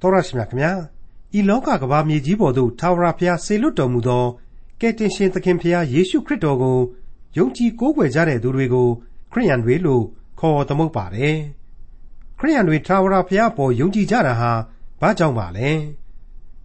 [0.00, 0.72] တော်ရရှိမြခင်ဗျာ
[1.38, 4.24] ဤလောကကဘာမြေကြီးပေါ်သို့ထာဝရဘုရားဆေလွတ်တော်မူသော
[4.80, 6.78] ကယ်တင်ရှင်သခင်ဘုရားယေရှုခရစ်တော်ကို
[7.36, 8.88] ယုံကြည်ကိုးကွယ်ကြတဲ့သူတွေကို
[9.32, 10.04] ခရိယန်တွေလို့
[10.38, 11.36] ခေါ်သမုတ်ပါတယ်
[12.38, 14.52] ခရိယန်တွေထာဝရဘုရားပေါ်ယုံကြည်ကြတာဟာ
[15.00, 15.70] ဘာကြောင့်ပါလဲ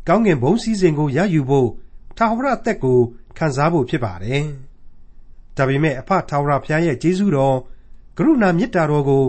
[0.08, 1.70] ကောင်းကင်ဘုံစည်းစိမ်ကိုရယူဖို့
[2.18, 3.00] ထာဝရအသက်ကို
[3.38, 4.44] ခံစားဖို့ဖြစ်ပါတယ်
[5.58, 7.58] ဒါပေမဲ့အဖထာဝရဘုရားရဲ့ကျေးဇူးတော်
[8.18, 9.24] ကရုဏာမေတ္တာတော်ကို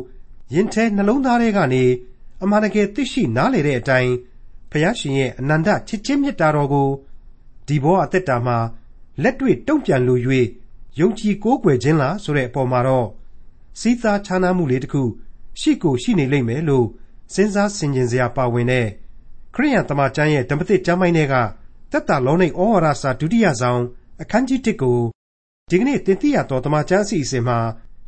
[0.54, 1.84] ယင်ထဲနှလုံးသားထဲကနေ
[2.42, 4.12] အမှန်တကယ်သိရှိနားလည်တဲ့အတိုင်း
[4.70, 6.88] ဖျားရှင်ရဲ့အနန္တချစ်ချင်းမေတ္တာတော်ကို
[7.66, 8.58] ဒီဘောအသက်တာမှာ
[9.22, 10.18] လက်တွေ့တုံ့ပြန်လို၍
[11.00, 13.08] ယုံကြည်ကိုးကွယ်ခြင်းလားဆိုတဲ့အပေါ်မှာတော့
[13.80, 15.02] စီးသားခြားနားမှုလေးတစ်ခု
[15.60, 16.86] ရှိကိုရှိနေလိမ့်မယ်လို့
[17.34, 18.86] စဉ်းစားဆင်ခြင်စရာပါဝင်တဲ့
[19.54, 21.34] ခရိယန်တမန်ကျမ်းရဲ့ဓမ္မသစ်ကျမ်းပိုင်းတွေက
[21.92, 23.82] တက်တာလုံးនៃဩဝါဒစာဒုတိယဆောင်
[24.22, 24.98] အခန်းကြီး1ကို
[25.70, 27.58] ဒီကနေ့သင်သိရသောတမန်ကျမ်းအစီအစဉ်မှာ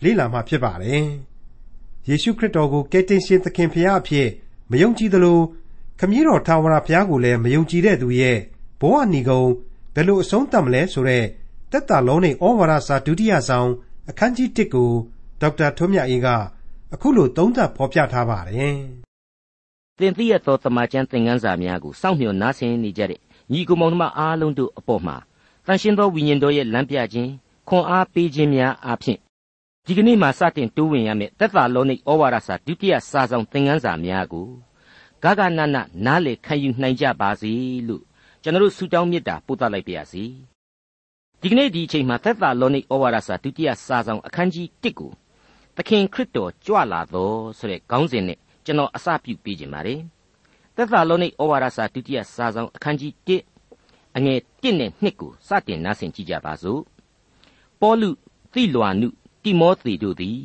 [0.02, 1.06] လေ့လာမှာဖြစ်ပါတယ်။
[2.08, 4.28] ယေရှုခရစ်တော်ကို ကယ်တင်ရှင်သခင်ဖရာအဖြစ်
[4.70, 5.38] မယုံကြည်သလို
[5.98, 8.38] ခမည်းတော်ထာဝရဘုရားကိုလည်းမယုံကြည်တဲ့သူရဲ့
[8.80, 9.42] ဘဝဏီကုံ
[9.94, 11.24] ဘယ်လိုအဆုံးသတ်မလဲဆိုတဲ့
[11.72, 13.70] တက်တာလုံးနဲ့ဩဝါဒစာဒုတိယဆောင်
[14.10, 14.90] အခန်းကြီး1ကို
[15.40, 16.28] ဒေါက်တာထွန်းမြတ်အေးက
[16.94, 18.76] အခုလိုသုံးသပ်ဖော်ပြထားပါတယ်။
[19.98, 23.20] သင်သိရသောတမန်ကျန်သင်ခန်းစာများကိုစောင့်မျှော်နားဆင်နေကြတဲ့
[23.52, 25.16] ညီကိုမောင်နှမအားလုံးတို့အပေါ်မှာ
[25.66, 27.30] တန်ရှင်းသောဝိညာဉ်တော်ရဲ့လမ်းပြခြင်း
[27.68, 29.18] ခွန်အားပေးခြင်းများအားဖြင့်
[29.88, 34.48] ဒီကနေ့မှစတင်တိုးဝင်ရမယ့်သက်သာလောနိဩဝါဒစာဒုတိယစာဆောင်သင်ခန်းစာများကို
[35.22, 37.52] ဂဂနနနားလေခံယူနိုင်ကြပါစေ
[37.88, 38.02] လို့
[38.42, 40.24] ကျွန်တော်ဆုတောင်းမေတ္တာပို့သလိုက်ပါရစေ
[41.40, 45.10] ဒီကနေ့ဒီအချိန်မှာသက်သာလောနိဩဝါဒစာဒုတိယစာဆောင်အခန်းကြီး1ကို
[45.76, 50.00] သခင်ခရစ်တော်ကြွလာတော်ဆိုတဲ့ခေါင်းစဉ်နဲ့ကျွန်တော်အစပြုပေးခြင်းပါတယ်
[50.76, 53.12] သက်သာလောနိဩဝါဒစာဒုတိယစာဆောင်အခန်းကြီး
[53.66, 56.80] 1အငယ်1နဲ့2ကိုစတင်နားဆင်ကြကြပါစို့
[57.80, 58.10] ပေါလု
[58.54, 59.08] သိလွာနု
[59.44, 60.40] တိမောသေတို့သည်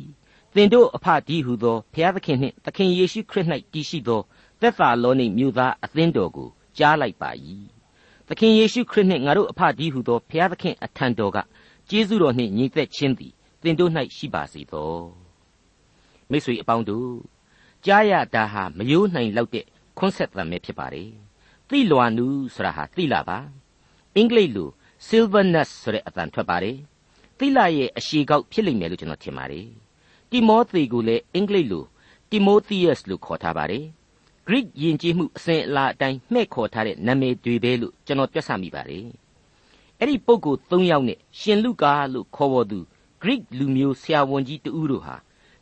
[0.54, 4.20] သင်တို့အဖဒီဟုသောဘုရားသခင်နှင့်သခင်ယေရှုခရစ်၌တည်ရှိသော
[4.60, 6.48] သက်သာလောနိမြို့သားအသင်းတော်ကို
[6.78, 7.30] ကြားလိုက်ပါ၏
[8.28, 11.38] သခင်ယေရှုခရစ်နှင့်ငါတို့အဖဒီဟုသောဘုရားသခင်အထံတော်က
[11.88, 13.32] ကျေးဇူးတော်နှင့်ညီသက်ခြင်းသည်
[13.62, 14.94] သင်တို့၌ရှိပါစေသော
[16.30, 17.12] မိတ်ဆွေအပေါင်းတို့
[17.86, 19.66] ကြားရတာဟာမယိုးနိုင်လောက်တဲ့
[19.98, 21.10] ခွန်းဆက်သံပဲဖြစ်ပါတယ်
[21.68, 23.38] သိလွာနူဆိုတာဟာသိလာပါ
[24.16, 24.68] အင်္ဂလိပ်လို
[25.08, 26.78] silverness ဆိုတဲ့အတန်ထွက်ပါတယ်
[27.40, 29.66] သိလရဲ့အရှိကောက်ဖြစ်လိမ့်မယ်လို့ကျွန်တော်ထင်ပါတယ်
[30.30, 31.84] တိမောသေကိုလည်းအင်္ဂလိပ်လို
[32.30, 33.84] Timotheus လို့ခေါ်ထားပါတယ်
[34.46, 39.06] Greek ယဉ်ကျေးမှုအစဉ်အလာအတိုင်းမှဲ့ခေါ်ထားတဲ့နာမည်တွေပဲလို့ကျွန်တော်တွက်ဆမိပါတယ်
[39.98, 42.78] အဲ့ဒီပုဂ္ဂိုလ်၃ယောက်နဲ့ရှင်လုကာလို့ခေါ်ဝေါ်သူ
[43.22, 45.16] Greek လူမျိုးဆရာဝန်ကြီးတဦးတို့ဟာ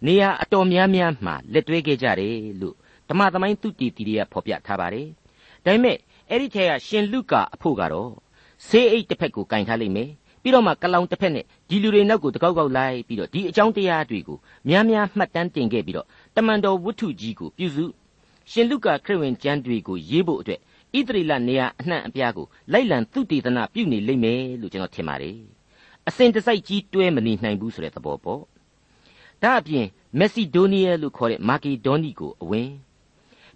[0.07, 2.75] နေရာအတော်များများမှာလက်တွဲခဲ့ကြတယ်လို့
[3.09, 5.09] ဓမ္မသမိုင်းသူတည်တည်ရဖော်ပြထားပါတယ်
[5.65, 5.97] ဒါပေမဲ့
[6.31, 8.13] အဲ့ဒီထဲကရှင်လုကာအဖို့ကတော့
[8.67, 10.11] ဆေးအိတ်တစ်ဖက်ကိုကင်ထားလိမ့်မယ်
[10.43, 14.39] ပြီးတော့မှကလောင်တစ်ဖက်နဲ့ဒီလူတွေနောက်ကိုတကောက်ကောက်လိုက်ပြီးတော့ဒီအကြောင်းတရားတွေကို
[14.69, 16.07] များများမှတ်တမ်းတင်ခဲ့ပြီးတော့
[16.37, 17.85] တမန်တော်ဝတ္ထုကြီးကိုပြုစု
[18.51, 20.61] ရှင်လုကာခရစ်ဝင်ကျမ်းတွေကိုရေးဖို့အတွက်
[20.97, 25.39] ဣသရေလနေရာအနှံ့အပြားကိုလိုက်လံသုတေသနပြုနေလိမ့်မယ်လို့ကျွန်တော်ထင်ပါတယ်
[26.09, 28.41] အစဉ်တစိုက်ကြီးတွဲမနေနိုင်ဘူးဆိုတဲ့သဘောပေါ့
[29.43, 29.87] ဒါအပြင်
[30.19, 32.71] မက်ဆီဒိုးနီးယားလို့ခေါ်တဲ့မာကီဒေါနီကိုအဝင်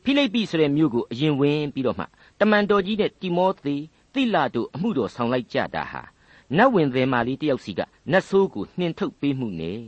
[0.02, 2.04] ဖိလိပ္ပိဆိုတဲ့မြို့ကိုအရင်ဝင်ပြီးတော့မှ
[2.40, 3.76] တမန်တော်ကြီးနဲ့တိမောသေ
[4.12, 6.02] သိလာတို့အမှုတော်ဆောင်လိုက်ကြတာဟာ
[6.56, 7.80] နတ်ဝင်သည်မာလေးတယောက်စီက
[8.10, 9.80] နတ်ဆိုးကိုနှင်ထုတ်ပေးမှုနဲ့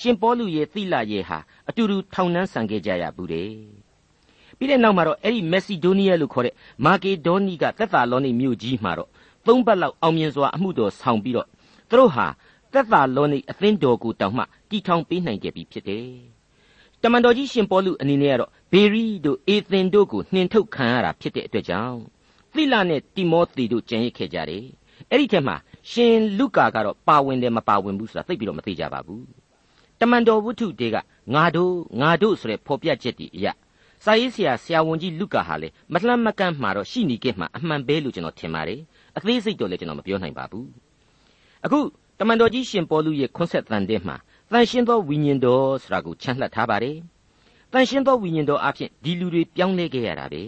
[0.00, 3.50] ရှင်ပေါလုရဲ့သီလရဲ့ဟာအတူတူထောင်နှန်းဆန်ခဲ့ကြရဘူးတဲ့
[4.58, 9.10] ပြီးတဲ့နောက်မှာတော့အဲ့ဒီမက်ဆီဒိုးနီးယားလို့ခေါ်တဲ့မာကေဒေါနီကသက်သာလောနိမြို့ကြီးမှာတော့
[9.46, 11.48] သုံးပတ်လောက်အောင်မြင်စွာအမှုတော်ဆောင်ပြီးတော့
[11.88, 12.26] သူတို့ဟာ
[12.72, 16.08] သက်သာလောနိအသင်းတော်ကိုတောင်မှတီထောင်ပေးနိုင်ခဲ့ပြီဖြစ်တယ်
[17.02, 21.98] တမန်တော်ကြီးရှင်ပေါလုအနေနဲ့ကတော့ဘေရီတို့အေသင်တို့ကိုနှင်ထုတ်ခံရတာဖြစ်တဲ့အတွက်ကြောင့်
[22.54, 24.66] သီလနဲ့တိမောသေတို့ကြံရစ်ခဲ့ကြတယ်
[25.10, 25.56] အဲ့ဒီထက်မှာ
[25.90, 29.24] ရှင်လုကာကတော့ပါဝင်တယ်မပါဝင်ဘူးဆိုတာသိပြီးတော့မသိကြပါဘူး
[30.00, 30.96] တမန်တော်ဝတ္ထုတေက
[31.34, 33.52] ငါတို့ငါတို့ဆိုတဲ့ဖော်ပြချက်တည်းအရာ
[34.04, 38.80] စာရေးဆရာဆရာဝန်ကြီးလုကာဟာလေမလှမ်းမကန့်မှာတော့ရှိနေခဲ့မှာအမှန်ပဲလို့ကျွန်တော်ထင်ပါတယ်
[39.16, 40.68] အသေးစိတ်တော့လည်းကျွန်တော်မပြောနိုင်ပါဘူး
[41.64, 41.80] အခု
[42.18, 44.16] တမန်တော်ကြီးရှင်ပေါလုရဲ့ခွန်းဆက်တန်တဲ့မှာ
[44.52, 46.96] တန်ရှင်းသောဝိညာဉ်တော်ဆိုတာကိုချန်လှပ်ထားပါတယ်
[47.72, 50.42] တန်ရှင်းသောဝိညာဉ်တော်အဖြစ်ဒီလူတွေပြောင်းလဲခဲ့ရတာပဲ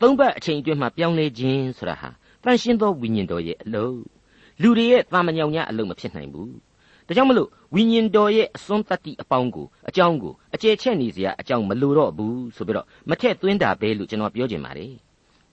[0.00, 2.08] သုံးပတ်အချိန်အတွင်းမှာပြောင်းလဲခြင်းဆိုတာဟာ
[2.44, 3.98] တန်ရှင်းသောဝိညာဉ်တော်ရဲ့အလုပ်
[4.62, 6.52] လူတွေရဲ့တာမညောင်ညအလုံးမဖြစ်နိုင်ဘူး
[7.06, 14.92] ဒါကြောင့်မလို့ဝိညာဉ်တော်ရဲ့အစွန်းတတ္တိအပေါင်းကိုအကြောင်းကိုအကျယ်ချက်နေစရာအကြောင်းမလိုတော့ဘူးဆိုပြီးတော့မထက်သွင်းတာပဲလို့ကျွန်တော်ပြောချင်ပါတယ်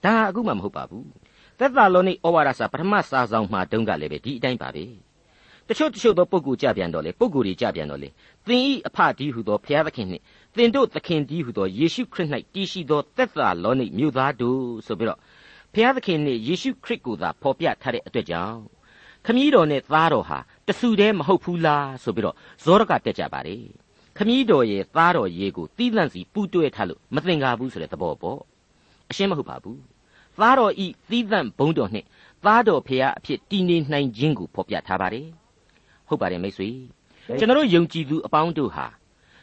[0.04, 1.06] ဒါအခုမှမဟုတ်ပါဘူး
[1.58, 4.84] သက်သာလောနိဩဝါဒစာပထမစာဆောင်မှာတုန်းကလည်းပဲဒီအတိုင်းပါပဲ
[5.68, 8.08] တချို့တချို့သောပုဂ္ဂိုလ်ကြပြန်တော့လေပုဂ္ဂိုလ်တွေကြပြန်တော့လေ
[8.46, 10.22] သင်ဤအဖဒီဟုသောဘုရားသခင်နှင့်
[10.56, 15.18] သင်တို့သခင်ဒီဟုသောယေရှုခရစ်၌တည်ရှိသောသက်သာလောနိမြို့သားတို့ဆိုပြီးတော့
[15.74, 18.60] ဘုရားသခင်နှင့်ယေရှုခရစ်ကိုသာဖော်ပြထားတဲ့အတွက်ကြောင့်
[19.26, 23.56] ခမည်းတော်နဲ့သားတော်ဟာတဆူတည်းမဟုတ်ဘူးလားဆိုပြီးတော့ဇောရကတက်ကြပါလေ
[24.16, 28.40] ခမည်းတော်ရဲ့သားတော်ရေကိုတီးလန့်စီပူးတွဲထားလို့မသင်္ကာဘူးဆိုတဲ့သဘောပေါ့
[29.10, 29.80] အရှင်းမဟုတ်ပါဘူး
[30.40, 32.06] သားတော်ဤသီးသန့်ဘုံတော်နှင့်
[32.44, 35.26] သားတော်ဖရာအဖြစ်တည်နေနိုင်ခြင်းကိုဖော်ပြထားပါတယ်
[36.08, 36.68] ဟုတ်ပါတယ်မိတ်ဆွေ
[37.38, 38.86] ကျွန်တော်ယုံကြည်သူအပေါင်းတို့ဟာ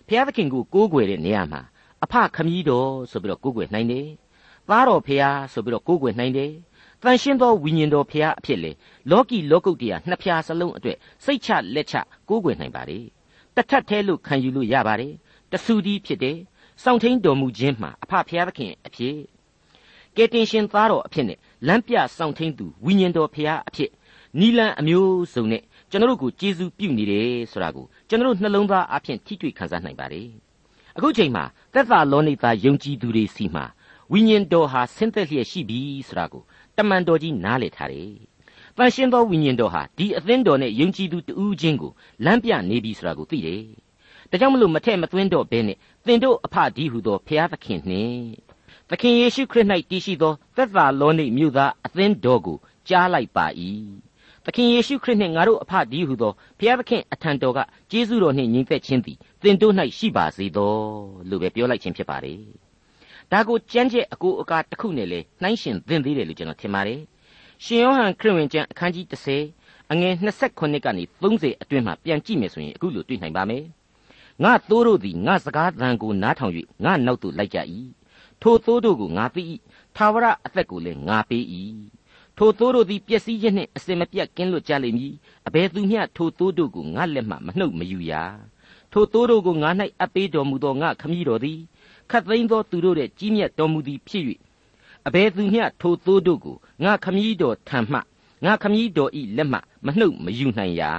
[0.08, 1.62] ဖရာသခင်ကိုကိုးကွယ်တဲ့နေရာမှာ
[2.04, 4.08] အဖခမည်းတော်ဆိုပြီးတော့ကိုးကွယ်နိုင်တယ်
[4.70, 6.52] သားတော်ဖရာဆိုပြီးတော့ကိုးကွယ်နိုင်တယ်
[7.04, 8.72] တန်ရှင်းသောဝိညာဉ်တော်ဖရာအဖြစ်လေ
[9.12, 11.96] လောကီလောကုတ်တရားနှစ်ဖြာစလုံးအတွက်စိတ်ချလက်ချ
[12.30, 13.06] ကိုးကွယ်နိုင်ပါတယ်
[13.56, 15.14] တထက်သေးလို့ခံယူလို့ရပါတယ်
[15.52, 16.38] တဆူဒီဖြစ်တယ်
[16.84, 19.16] စောင့်ထိန်တော်မူခြင်းမှာအဖဖရာသခင်အဖြစ်
[20.16, 23.92] ကယ်တင်ရှင်သားတော်အဖြစ်နဲ့လမ်းပြစောင့်ထိန်သူဝိညာဉ်တော်ဖရာအဖြစ်
[24.40, 30.30] နီလန်အမျိုးစုံနဲ့ကျွန်တော်တို့ကိုကျေးဇူးပြုနေတယ်ဆိုတာကိုကျွန်တော်တို့နှလုံးသားအဖြစ်ထိတွေ့ခံစားနိုင်ပါတယ်
[30.98, 33.66] အခုချိန်မှာသက်သာလောနိသားယုံကြည်သူတွေစီမှာ
[34.12, 36.44] ဝိညာဉ်တော်ဟာဆင်းသက်လျက်ရှိပြီဆိုတာကို
[36.78, 38.12] တမန်တော်ကြီးနားလည်ထားတယ်။
[38.78, 41.92] တန်ရှင်းသောဝိညာဉ်တော်ဟာဒီအသင်းတော်နဲ့ယုံကြည်သူတူးချင်းကို
[42.26, 43.62] လမ်းပြနေပြီဆိုတာကိုသိတယ်။
[44.30, 48.26] ဒါကြောင့်မလို့မထက်မသွင်းတော့ဘဲနဲ့သင်တို့အဖဒီဟုသောဖျားသခင်နှင့်
[48.90, 52.58] သခင်ယေရှုခရစ်၌တည်ရှိသောသက်သာလောနိမြို့သားအသင်းတော်ကို
[52.90, 53.46] ကြားလိုက်ပါ၏။
[54.46, 57.60] သခင်ယေရှုခရစ်နှင့်ငါတို့အဖဒီဟုသောဖျားသခင်အထံတော်က
[57.92, 60.74] ကျေးဇူးတော်နှင့်ညီသက်ခြင်းသည်သင်တို့၌ရှိပါစေသော
[61.30, 62.42] လို့ပဲပြောလိုက်ခြင်းဖြစ်ပါတယ်။
[63.32, 67.02] ဒါကိုကြမ်းကြက်အကိုအကာတစ်ခုနဲ့လေနှိုင်းရှင်သင့်သေးတယ်လို့ကျွန်တော်ထင်ပါတယ်
[67.64, 69.06] ရှင်ယောဟန်ခရစ်ဝင်ကျမ်းအခန်းကြီး
[69.50, 73.64] 30အငယ်29ကနေ30အတွင်းမှာပြန်ကြည့်မယ်ဆိုရင်အခုလိုတွေ့နိုင်ပါမယ်
[74.44, 76.54] ငါသိုးတို့သည်ငါစကားသံကိုနားထောင်၍
[76.84, 77.60] ငါနောက်သို့လိုက်ကြ၏
[78.42, 79.42] ထိုသိုးတို့ကိုငါသိ၏
[79.96, 81.44] သာဝရအသက်ကိုလည်းငါပေး၏
[82.38, 85.14] ထိုသိုးတို့သည်ပျက်စီးခြင်းနှင့်အစင်မပြတ်ကင်းလွတ်ကြလိမ့်မည်
[85.48, 88.14] အဘယ်သူမျှထိုသိုးတို့ကိုငါလက်မှမနှုတ်မယူရ
[88.92, 89.70] ထိုသိုးတို့ကိုငါ၌
[90.00, 91.60] အပ်ပေးတော်မူသောငါခမည်းတော်သည်
[92.12, 94.24] ခတ်သိမ်းသောသူတို့တဲ့ကြီးမြတ်တော်မူသည်ဖြစ်၍
[95.08, 98.00] အဘယ်သူမျှထိုသိုးတို့ကိုငါခမည်းတော်ထံမှ
[98.46, 100.92] ငါခမည်းတော်ဤလက်မှမနှုတ်မယူနိုင်ရာ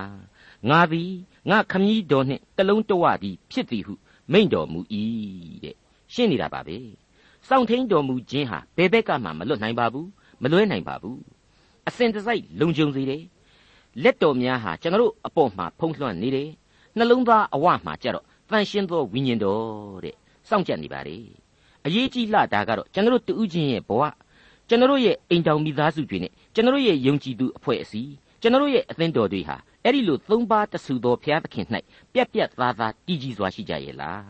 [0.69, 1.11] ငါသည်
[1.51, 3.95] ငါခမည်းတော်နှင့်တလုံးတဝသည်ဖြစ်သည်ဟု
[4.33, 4.81] မိန့်တော်မူ၏
[5.65, 5.77] တဲ့
[6.13, 6.77] ရှင်းနေတာပါပဲ
[7.49, 10.09] စောင့်ထိန်တော်မူခြင်းဟာဘယ်ဘက်ကမှမလွတ်နိုင်ပါဘူး
[10.43, 11.21] မလွဲနိုင်ပါဘူး
[11.89, 13.23] အစဉ်တစိုက်လုံခြုံစေတယ်
[14.03, 16.51] လက်တော်များဟာကျွန်တော်တို့အပေါ်မှာဖုံးလွှမ်းနေတယ်
[16.97, 20.17] နှလုံးသားအဝမှာကြတော့တန်ရှင်းသောဝိညာဉ်တော်တဲ့
[20.49, 21.19] စောင့်ကြပ်နေပါလေ
[21.87, 24.03] အရေးကြီးလာတာကတော့ကျွန်တော်တို့တူးချင်းရဲ့ဘဝ
[24.69, 28.13] ကျွန်တော်တို့ရဲ့အိမ်တောင်မိသားစုတွေနဲ့ကျွန်တော်တို့ရဲ့ယုံကြည်သူအဖွဲ့အစည်း
[28.43, 31.67] ကျွန်တော်တို့ရဲ့အသင်းတော်တွေဟာအဲ့ဒီလိုသုံးပါးတဆူသောဘုရားသခင်၌
[32.13, 34.25] ပြက်ပြက်သားသားတည်ကြည်စွာရှိကြရဲ့လား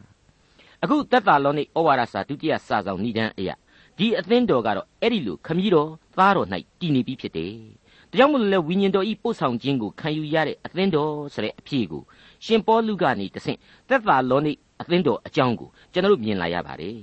[0.82, 3.54] အခုသက်သာလောနိဩဝါဒစာဒုတိယစာဆောင်ဏိဒန်းအရာ
[3.98, 6.48] ဒီအသင်းတော်ကတော့အဲ့ဒီလိုခမည်းတော်သားတော်၌
[6.80, 7.54] တည်နေပြီးဖြစ်တယ်။
[8.10, 12.02] ဒါကြောင့်မို့လဲဝိညာဉ်တော်ဤပို့ဆောင်ခြင်းကိုခံယူရတဲ့အသင်းတော်ဆိုတဲ့အဖြစ်ကို
[12.44, 16.98] ရှင်ပေါလုကနေတဆင့်သက်သာလောနိ အသင်းတော်အကြောင်းကိုကျွန်တော်တို့မြင်လာရပါတယ်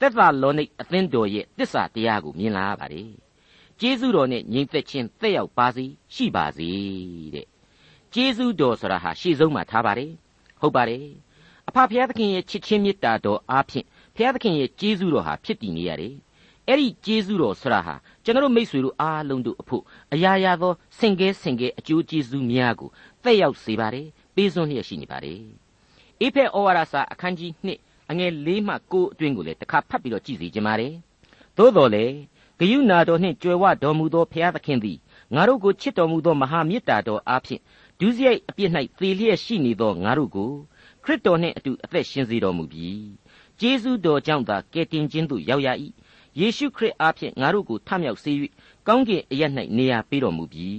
[0.00, 3.10] သက်သာလောနိအသင်းတော်ရဲ့တစ္ဆာတရားကိုမြင်လာရပါတယ်
[3.80, 5.84] ကျေးဇူးတော်နဲ့ညီသက်ချင်းသက်ရောက်ပါစေ
[6.14, 6.68] ရှိပါစေ
[7.34, 7.46] တဲ့
[8.14, 10.12] ကျေးဇူးတော်ဆိုတာဟာရှေ့ဆုံးမှာထားပါတယ်
[10.60, 11.06] ဟုတ်ပါတယ်
[11.68, 13.86] အဖဖျားသခင်ရဲ့ချစ်ချင်းမေတ္တာတော်အားဖြင့်
[14.16, 16.14] ဖျားသခင်ရဲ့ကျေးဇူးတော်ဟာဖြစ်တည်နေရတယ်
[16.68, 17.94] အဲ့ဒီကျေးဇူးတော်ဆိုတာဟာ
[18.24, 19.82] ကျွန်တော်တို့မိษွေတို့အားလုံးတို့အဖို့
[20.12, 22.90] အရာရာသောဆင်ကဲဆင်ကဲအကျိုးကျေးဇူးများကို
[23.22, 25.59] သက်ရောက်စေပါတယ်ပေးစွန်းလျက်ရှိနေပါတယ်
[26.22, 30.94] အေဖဲဩဝါဒစာအခန်းကြီး2အငယ်၄မှ9အတွင်းကိုလည်းတစ်ခါဖတ်ပြီးတော့ကြည့်စီခြင်းပါတယ်
[31.56, 32.04] သို့တော်လေ
[32.58, 34.98] ဂယုနာတော်နှင့်ကြွယ်ဝတော်မူသောဘုရားသခင်သည်
[35.34, 37.60] ငါတို့ကိုချစ်တော်မူသောမဟာမေတ္တာတော်အားဖြင့်
[38.00, 40.50] ဒုစရိုက်အပြစ်၌သေလျက်ရှိနေသောငါတို့ကို
[41.04, 42.88] ခရစ်တော်နှင့်အတူအသက်ရှင်စေတော်မူပြီ
[43.60, 45.68] ကျေးဇူးတော်ကြောင့်သာကယ်တင်ခြင်းသို့ရောက်ရ၏
[46.38, 48.32] ယေရှုခရစ်အားဖြင့်ငါတို့ကိုထမြောက်စေ၍
[48.86, 49.42] ကောင်းကင်အရ၌
[49.76, 50.70] နေရာပေးတော်မူပြီ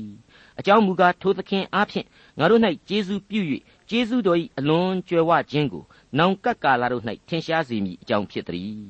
[0.60, 2.06] အကြောင်းမူကားထိုသခင်အားဖြင့်
[2.40, 3.42] ငါတို့၌ကျေးဇူးပြု၍
[3.91, 5.85] ကျေးဇူးတော်၏အလွန်ကြွယ်ဝခြင်းကို
[6.19, 8.81] နောင်ကပ်ကာလတို့၌ထင်ရှားစေမည်အကြောင်းဖြစ်သည်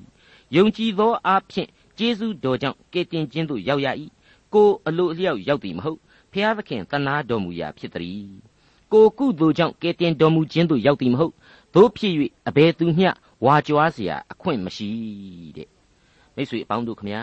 [0.57, 1.69] ယုံကြည်သောအားဖြင့်
[1.99, 3.89] ကျေးဇူးတော်ကြောင့်ကယ်တင်ခြင်းသို့ရောက်ရ၏
[4.55, 5.99] ကိုအလိုအလျောက်ရောက်သည်မဟုတ်
[6.33, 8.29] ဖျားသခင်တနာတော်မူရာဖြစ်သည်
[8.93, 11.33] ကိုကုသိုလ်ကြောင့်ကယ်တင်တော်မူခြင်းသို့ရောက်သည်မဟုတ်
[11.75, 12.13] သို့ဖြစ်၍
[12.49, 13.11] အဘယ်သူမျှ
[13.45, 14.91] ဝါကြွားเสียအခွင့်မရှိ
[15.57, 15.69] တဲ့
[16.35, 17.23] မိတ်ဆွေအပေါင်းတို့ခမညာ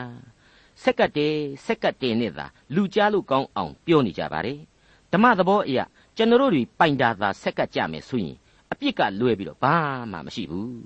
[0.81, 2.45] ဆက်ကတ်တယ်ဆက်ကတ်တယ်နဲ့သာ
[2.75, 4.59] လူကြားလို့ကောင်းအောင်ပြောနေကြပါတယ်
[5.11, 5.83] ဓမ္မသဘောအရာ
[6.17, 8.35] ကျွန်တော်တို့တွေပိုင်တာသာဆက်ကပ်ကြမယ်ဆိုရင်
[8.71, 9.75] အပြစ်ကလွဲပြီးတော့ဘာ
[10.11, 10.83] မှမရှိဘူး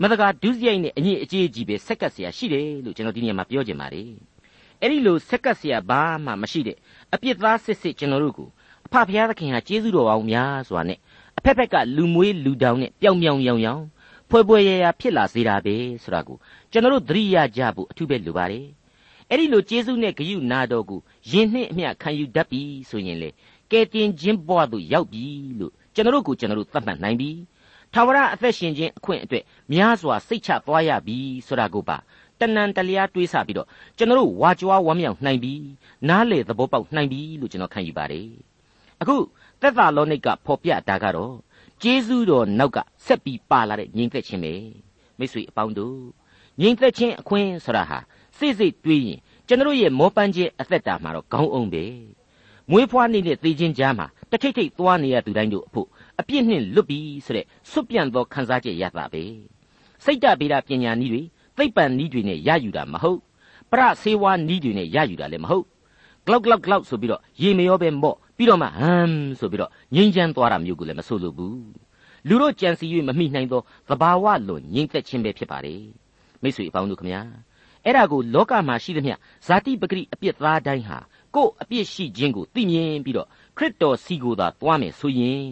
[0.00, 4.10] မတကာဒုစရိုက်နဲ့အညစ်အကြေးကြီးပဲဆက်ကပ်เสียရှိတယ်လို့ကျွန်တော်ဒီနေရာမှာပြောချင်ပါတယ်
[4.80, 6.76] အဲ့ဒီလိုဆက်ကပ်เสียဘာမှမရှိတဲ့
[7.14, 8.48] အပြစ်သားစစ်စစ်ကျွန်တော်တို့ကို
[8.86, 10.98] အဖဖျားသခင်ဟာကျေးဇူးတော်အောင်များစွာနဲ့
[11.38, 13.84] အဖက်ဖက်ကလူမွေးလူတောင်နဲ့ပျောင်ပျောင်ရောင်ရောင်
[14.30, 16.36] ဖွဲဖွဲရရဖြစ်လာစေတာပဲဆိုတာကို
[16.72, 18.66] ကျွန်တော်တို့သတိရကြဖို့အထူးပဲလိုပါတယ်
[19.28, 21.00] အဲ့ဒီလိုကျေးဇူးနဲ့ဂရုနာတော်ကို
[21.30, 23.32] ယင်နှင့်အမျှခံယူတတ်ပြီဆိုရင်လေက
[23.77, 25.25] ယ်တင်ခြင်းဘဝသို့ရောက်ပြီ
[25.59, 27.31] လို့ကျွန်တော်တို့ကိုကျွန်တော်တို့သတ်မှတ်နိုင်ပြီ
[27.93, 31.17] ထာဝရအသက်ရှင်ခြင်းအခွင့်အတွက်များစွာစိတ်ချသွားရပြီ
[31.47, 31.97] ဆိုတာကိုပါ
[32.39, 33.67] တဏန်တလျားတွေးဆပြီးတော့
[33.97, 35.53] ကျွန်တော်တို့ဝါကြွားဝမ်းမြောက်နိုင်ပြီ
[36.09, 38.29] နားလေသဘောပေါက်နိုင်ပြီလို့ကျွန်တော်ခံယူပါတယ်
[39.01, 39.15] အခု
[39.61, 41.35] သက်သာလောနိတ်ကဖော်ပြတာကတော့
[41.81, 44.53] ဂျေဇုတော်နောက်ကဆက်ပြီးပါလာတဲ့ညီသက်ခြင်းပဲ
[45.17, 45.99] မိတ်ဆွေအပေါင်းတို့
[46.61, 47.99] ညီသက်ခြင်းအခွင့်ဆိုတာဟာ
[48.37, 51.85] စိတ်စိတ်တွေးရင်ကျွန်တော်ရဲ့မောပန်းခြင်းအသက်တာမှာတော့ခေါင်းအောင်ပဲ
[52.71, 55.87] မွေးဖွားနေ့နဲ့သေခြင်းကြားမှာတထိတ်ထိတ်သွားနေရသူတိုင်းတို့အဖို့
[56.19, 59.23] အပြစ်နှင့်လွတ်ပြီဆိုတဲ့စွတ်ပြန့်သောခံစားချက်ရတာပဲ
[60.03, 61.21] စိတ်တဗေဒပညာနည်းတွေ
[61.57, 63.19] သိပ္ပံနည်းတွေနဲ့ရယူတာမဟုတ်
[63.71, 65.65] ပရဆေးဝါးနည်းတွေနဲ့ရယူတာလည်းမဟုတ်
[66.25, 71.59] ဂလောက်ဂလောက်ဂလောက်ဆိုပြီးတော့ရေမရောပဲမော့ပြီးတော့မှဟမ်ဆိုပြီးတော့ငိမ့်ချမ်းသွားတာမျိုးကိုလည်းမဆိုလိုဘူး
[72.27, 75.81] လူတို့ကြံစီ၍မမိနိုင်သောသဘာဝလွန်ငြိမ့်သက်ခြင်းပဲဖြစ်ပါတယ်
[76.41, 77.21] မိတ်ဆွေအပေါင်းတို့ခမညာ
[77.85, 79.15] အဲ့ဒါကိုလောကမှာရှိသမျှ
[79.47, 80.97] ဇာတိပဂရိအပြစ်သားတိုင်းဟာ
[81.35, 83.27] ကို့အပြစ်ရှိခြင်းကိုသိမြင်ပြီးတော့
[83.57, 85.49] ခရစ်တော်စီကိုသာသွားမယ်ဆိုရင်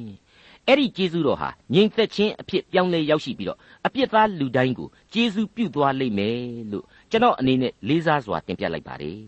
[0.67, 6.39] အဲ့ဒီကျေးဇူးတော်ဟာငြိမ်သက်ခြင်းအဖြစ်ပြောင်းလဲရောက်ရှိပြီးတော့အပြစ်သားလူတိုင်းကိုကျေးဇူးပြုသွားလိမ့်မယ်
[6.71, 9.19] လို့ကျွန်တော်အနေနဲ့လေးစားစွာတင်ပြလိုက်ပါတယ်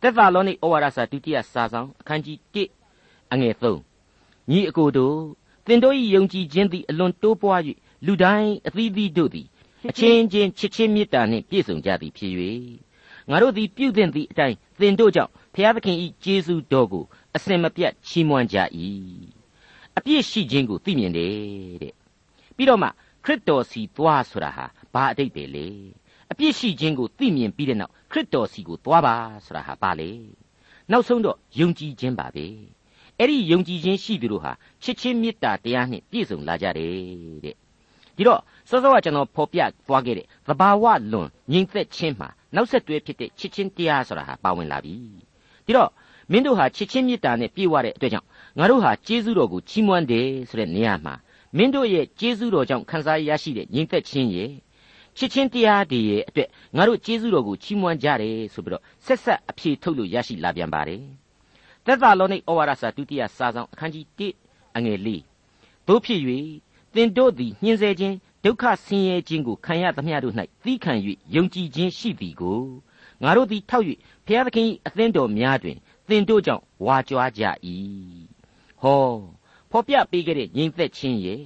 [0.00, 5.18] သက်သာလောနိဩဝါဒစာဒုတိယစာဆောင်အခန်းကြီး1အငယ်3ညီအကိုတို့
[5.66, 7.60] သင်တို့၏ယုံကြည်ခြင်းသည်အလွန်တိုးပွား၍
[8.06, 9.46] လူတိုင်းအသီးသီးတို့သည်
[9.90, 12.32] အချင်းချင်းချစ်ချင်းမေတ္တာနှင့်ပြည့်စုံကြသည်ဖြစ်၍
[13.30, 17.04] ငါတို့သည်ပြုသင့်သည့်အတိုင်းသင်တို့ကြောင့် ဖျားသခင်၏ကျေးဇူးတော်ကို
[17.36, 18.56] အစင်မပြတ်ချီးမွမ်းကြ၏
[19.96, 21.34] အပြည့်ရှိခြင်းကိုသိမြင်တယ်
[21.82, 21.94] တဲ့
[22.56, 22.88] ပြီးတော့မှ
[23.24, 25.68] ခရစ်တော်စီသွားဆိုတာဟာဘာအတိတ်ပဲလေ
[26.30, 30.10] အပြည့်ရှိခြင်းကိုသိမြင်ပြီးတဲ့နောက်ခရစ်တော်စီကိုသွားပါဆိုတာဟာဘာလဲ
[30.90, 32.46] နောက်ဆုံးတော့ယုံကြည်ခြင်းပါပဲ
[33.18, 36.92] အဲ့ဒီယုံကြည်ခြင်းရှိသူတို့ဟာချစ်ချင်းမေတ္တာတရားနှင့်ပြည့်စုံလာကြတယ်
[37.44, 37.56] တဲ့
[38.16, 44.96] ဒီတော့စောစောကကျွန်တော်ဖော်ပြသွားခဲ့တဲ့သဘာဝလွန်ငြိမ်သက်ခြင်းမှာနောက်ဆက်တွဲဖြစ်တဲ့ချစ်ချင်းတရားဆိုတာဟာပါဝင်လာပြီ
[45.66, 45.90] ဒီတော့
[46.32, 48.26] မင်းတို့ဟာချစ်ချင်းမေတ္တာနဲ့ပြည့်ဝတဲ့အတွက်ကြောင့်
[48.58, 51.14] ငါတို့ဟာကျေးဇူးတော်ကိုချီးမွမ်းတယ်ဆိုတဲ့နေရာမှာ
[51.56, 54.50] မင်းတို့ရဲ့ကျေးဇူးတော်ကြောင့်ခံစားရရှိတဲ့ငြိမ်သက်ခြင်းရဲ့
[55.16, 61.02] ချစ်ချင်းတရားတွေရဲ့အတွက်ငါတို့ကျေးဇူးတော်ကိုချီးမွမ်းကြတယ်ဆိုပြီးတော့ဆက်ဆက်အဖြေထုတ်လို့ရရှိလာပြန်ပါတယ်
[61.86, 65.08] သက်သာလောနိဩဝါဒစာဒုတိယစာဆောင်အခန်းကြီး1အငယ်၄
[65.88, 66.20] တို့ဖြစ်၍
[66.94, 70.92] သင်တို့သည်ညှင်းဆဲခြင်းဒုက္ခဆင်းရဲခြင်းကိုခံရသမျှတို့၌သီးခံ၍
[71.34, 72.60] ယုံကြည်ခြင်းရှိသည်ကို
[73.22, 73.84] ငါတို့သည်ထောက်၍
[74.26, 75.76] ဘုရားသခင်၏အသင်းတော်များတွင်
[76.08, 77.42] သင်တို့ကြောင့်ဝါကြွားကြ၏
[78.82, 79.04] ဟော
[79.70, 81.42] ဖော်ပြပေးခဲ့တဲ့ငြိမ်သက်ခြင်းရဲ့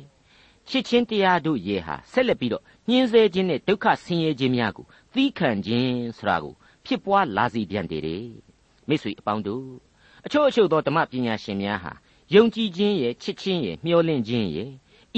[0.68, 8.04] ချစ်ချင်းတရားတို့ရဲ့ဟာဆက်လက်ပြီးတော့ညှင်းဆဲခြင်းနဲ့ဒုက္ခဆင်းရဲခြင်းများကိုသီးခံခြင်းဆိုတာကိုဖြစ်ပွားလာစေပြန်တယ်
[8.88, 9.66] မိတ်ဆွေအပေါင်းတို့
[10.26, 11.92] အချို့အချို့သောဓမ္မပညာရှင်များဟာ
[12.34, 14.70] ယုံကြည်ခြင်းရဲ့ချစ်ခြင်းရဲ့မျှော်လင့်ခြင်းရဲ့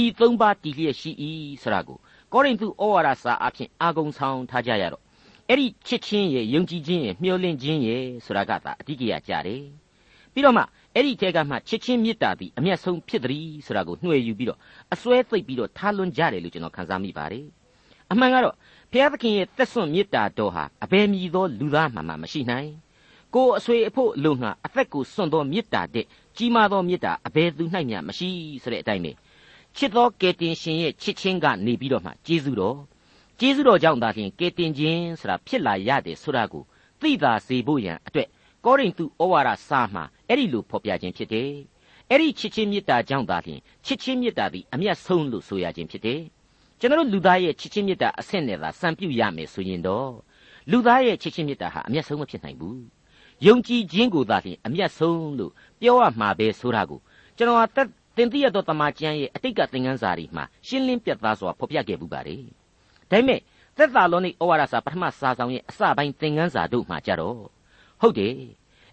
[0.03, 1.11] ဤသုံးပါးတည်လျက်ရှိ၏
[1.63, 1.99] ဆိုတာကို
[2.33, 5.03] ကောရိန္သုဩဝါဒစာအဖြစ်အာဂုံဆောင်ထားကြရတော့
[5.49, 9.63] အဲ့ဒီချစ်ချင်းရဲ့ယုံကြည်ခြင်းရဲ့မျှော်လင့်ခြင်းရဲ့ဆိုတာကသာအဓိကရကြတယ်
[10.33, 10.63] ပြီးတော့မှ
[10.95, 14.59] အဲ့ဒီထဲကမှချစ်ချင်းမေတ္တာသည်အမျက်ဆုံးဖြစ်သည်ဆိုတာကိုနှွှဲယူပြီးတော့
[14.95, 17.47] အစွဲသိပ်ပြီးတော့ထားလွန်ကြတယ်လို့ကျွန်တော်ခန်းစားမိပါတယ်
[18.11, 18.55] အမှန်ကတော့
[18.93, 22.71] ဘုရားသခင်ရဲ့သက်စွန့်မေတ္တာတော်ဟာအဘယ်မည်သောလူသားမှမှမရှိနိုင်
[23.35, 26.07] ကိုယ်အဆွေအဖို့အလို့ငှာအသက်ကိုစွန့်သောမေတ္တာတဲ့
[26.37, 28.29] ကြီးမားသောမေတ္တာအဘယ်သူ၌မျှမရှိ
[28.63, 29.13] ဆိုတဲ့အတိုင်းပဲ
[29.77, 32.77] ချစ်သောကယ်တင်ရှင်ရဲ့ချစ်ချင်းကနေပြီးတော့မှကျေးဇူးတော်
[33.41, 36.65] ကျေးဇူးတော်ကြောင့်သာလျှင်ကယ်တင်ခြင်းဆိုတာဖြစ်လာရတယ်ဆိုတာကို
[37.01, 38.29] သိသာစေဖို့ရန်အတွက်
[38.65, 41.51] ကောရိန္သုဩဝါဒစာမှာအဲ့ဒီလိုဖော်ပြခြင်းဖြစ်တယ်
[42.11, 46.21] အဲ့ဒီချစ်ချင်းမေတ္တာကြောင့်သာလျှင်ချစ်ချင်းမေတ္တာသည်အမျက်ဆုံးလို့ဆိုရခြင်းဖြစ်တယ်
[46.81, 50.11] ကျွန်တော်လူသားရဲ့ချစ်ချင်းမေတ္တာအဆင့်နဲ့သာစံပြုရမယ်ဆိုရင်တော့
[50.71, 52.83] လူသားရဲ့ချစ်ချင်းမေတ္တာဟာအမျက်ဆုံးမဖြစ်နိုင်ဘူး
[53.47, 57.01] ယုံကြည်ခြင်းကိုသာလျှင်အမျက်ဆုံးလို့ပြောရမှာပဲဆိုတာကို
[57.37, 57.79] ကျွန်တော်က
[58.17, 62.62] သင်သိရသောတမန်ကျမ်းရဲ့အတိတ်ကသင်ခန်းစာတွေမှာရှင်းလင်းပြတ်သားစွာဖော်ပြခဲ့ပူပါတယ်
[63.13, 63.41] ဒါပေမဲ့
[63.77, 67.37] သက်သာလောနိဩဝါဒစာပထမစာဆောင်ရဲ့အစပိုင်းသင်ခန်းစာတို့မှာကြတော့
[68.01, 68.35] ဟုတ်တယ်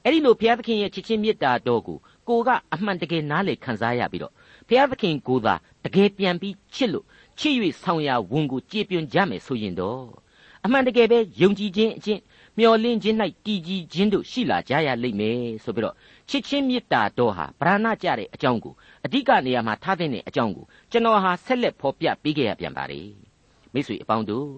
[0.04, 1.98] အဲ့ဒီလိုဘုရားသခင်ရဲ့ချစ်ချင်းမေတ္တာတော်ကို
[2.28, 4.34] ကိုကအမှန်တကယ်နားလေခံစားရပြီးတော့
[4.68, 7.06] ဘုရားသခင်ကိုသာတကယ်ပြန်ပြီးချစ်လို့
[7.40, 10.04] ချစ်၍ဆောင်ရဝန်ကိုကြည်ပြွန်ကြမယ်ဆိုရင်တော့
[10.66, 12.22] အမှန်တကယ်ပဲယုံကြည်ခြင်းအချင်း
[12.58, 15.96] မျော်လင့်ခြင်း၌တည်ကြည်ခြင်းတို့ရှိလာကြရလိမ့်မယ်ဆိုပြီးတော့
[16.30, 18.74] ချစ်ချင်းမေတ္တာတော်ဟာဗราဏကြတဲ့အကြောင်းကို
[19.06, 23.29] အဓိကနေရာမှာထားတဲ့အကြောင်းကိုကျွန်တော်ဟာဆက်လက်ဖော်ပြပေးခဲ့ရပြန်ပါတယ်
[23.74, 24.50] မိတ်ဆွေအပေါင်းတို့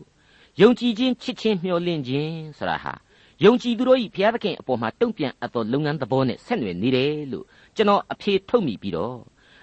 [0.62, 2.94] ယုံကြည်ခြင်းချစ်ချင်းမျှော်လင့်ခြင်းဆိုတာဟာ
[3.44, 9.18] ယုံကြည်သူတို့၏ဘုရားသခင်အပေါ်မှာတုံ့ပြန်အပ်သောလုပ်ငန်းသဘောနဲ့ဆက်နွယ်နေတယ်လို့ကျွန်တော်အဖြေထုတ်မိပြီးတော့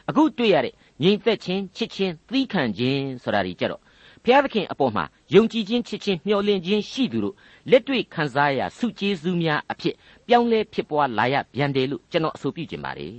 [0.08, 3.80] အခုတွေ့ရတဲ့ငြိမ်သက်ခြင်းချစ်ချင်းသီးခံခြင်းဆိုတာတွေကြတော့
[4.24, 7.34] ဘုရားသခင်အပေါ်မှာယုံကြည်ခြင်းချစ်ချင်းမျှော်လင့်ခြင်းရှိသူတို့
[7.70, 9.94] လက်တွေ့ခံစားရဆုကျေးဇူးများအဖြစ်
[10.26, 13.16] ပြောင်းလဲဖြစ်ပွားလာရပြန်တယ်လို့ကျွန်တော်အဆိုပြုခြင်းပါတယ်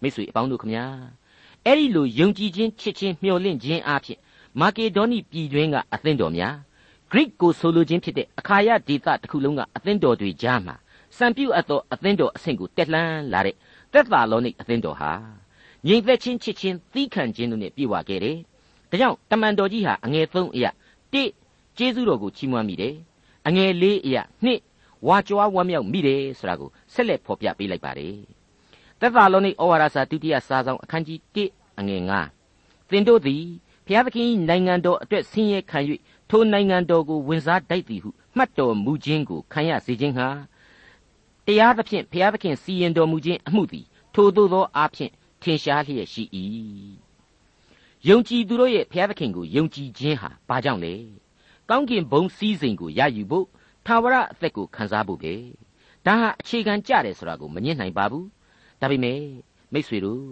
[0.00, 0.84] မိတ်ဆွေအပေါင်းတို့ခမညာ
[1.66, 4.18] အဲ့ဒီလိုယုံကြည်ခြင်းချစ်ချင်းမျှော်လင့်ခြင်းအဖြစ်
[4.60, 6.54] မာကေဒေါနိပြည်တွင်းကအသင်းတော်များ
[7.10, 10.74] ဂရိကိုဆိုလိုခြင်းဖြစ်တဲ့အခါယဒေသတစ်ခုလုံးကအသင်းတော်တွေကြားမှာ
[11.16, 13.56] စံပြုအပ်သောအသင်းတော်အဆင့်ကိုတက်လှမ်းလာတဲ့
[13.92, 15.12] သက်သာလောနိအသင်းတော်ဟာ
[15.86, 18.36] ငြိမ်သက်ခြင်းချစ်ခြင်းသီးခံခြင်းတို့နဲ့ပြည့်ဝခဲ့တယ်။
[18.90, 20.70] ဒါကြောင့်တမန်တော်ကြီးဟာအငယ်၃အရာ
[21.12, 21.14] ၁
[21.78, 22.94] ကျေးဇူးတော်ကိုချီးမွမ်းမိတယ်။
[23.46, 24.48] အငယ်၄အရာ၂
[25.06, 28.16] ဝါကြွားဝမ်းမြောက်မိတယ်ဆိုတာကိုဆက်လက်ဖော်ပြပေးလိုက်ပါတယ်။
[29.00, 31.38] သက်သာလောနိဩဝါဒစာဒုတိယစာဆောင်အခန်းကြီး၁
[31.78, 32.12] အငယ်၅
[32.90, 33.44] သင်တို့သည်
[33.86, 35.78] ဘုရားသခင်နိုင်ငံတော်အတွက်ဆင်းရဲခံ၍
[36.30, 40.28] ထိုနိုင်ငံတော်ကိုဝင်စားတိုက်သည်ဟုမှတ်တော်မူခြင်းကိုခံရစေခြင်းဟာ
[41.46, 45.12] တရားသဖြင့်ဘုရားသခင်စီရင်တော်မူခြင်းအမှုသည်ထိုသို့သောအားဖြင့်
[45.42, 46.24] ထင်ရှားလျက်ရှိ၏
[48.08, 50.94] ယုံကြည်သူတို့ရဲ့ဘုရားသခင်ကိုယုံကြည်ခြင်းဟာဘာကြောင့်လဲ
[51.70, 53.46] ကောင်းကင်ဘုံစည်းစိမ်ကိုရယူဖို့
[53.86, 55.34] ထာဝရအသက်ကိုခံစားဖို့ပဲ
[56.06, 58.26] ဒါဟာအခြေခံကြတယ်ဆိုတာကိုမငြင်းနိုင်ပါဘူး
[58.80, 59.20] ဒါပေမဲ့
[59.72, 60.24] မိษွေတို့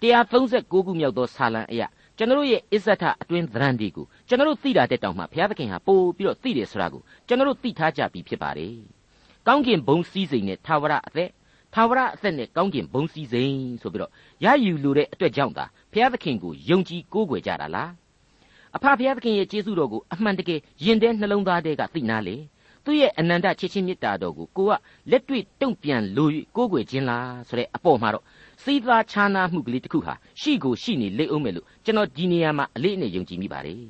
[0.00, 1.86] 136ခုမြောက်သောဆာလံအရာ
[2.18, 8.74] ကျွန်တော်ရဲ့အစ္ဆထအတွင်းသရံဒီကိုကျွန်တော်သိတာတဲ့တောင်မှဘုရားသခင်ဟာပို့ပြီးတော့သိတယ်ဆိုတာကိုကျွန်တော်သိထားကြပြီဖြစ်ပါတယ်။
[9.46, 11.30] ကောင်းကင်ဘုံစည်းစိမ်နဲ့သာဝရအသက်
[11.74, 14.12] သာဝရအသက်နဲ့ကောင်းကင်ဘုံစည်းစိမ်ဆိုပြီးတော့
[14.44, 17.90] ရယူလိုတဲ့အတွက်ကြောင့်သာဘုရားသခင်ကိုယုံကြည်ကိုးကွယ်ကြတာလား။
[18.76, 22.36] အဖဘုရားသခင်ရဲ့ကျေးဇူးတော်ကိုအမှန်တကယ်ယင်တဲ့နှလုံးသားထဲကသိနာလေ။
[22.84, 24.72] သူ့ရဲ့အနန္တချစ်ချင်းမေတ္တာတော်ကိုကိုက
[25.10, 28.24] လက်တွေ့တုံ့ပြန်လို့ကိုးကွယ်ခြင်းလားဆိုတဲ့အပေါ်မှာတော့
[28.62, 33.82] စီးသားခြားနာမှုကလေးတစ်ခုဟာရှိကိုရှိနေလေအောင်မယ်လို့ကျွန်တော်ဒီနေရာမှာအလေးအနက်ယုံကြည်မိပါတယ်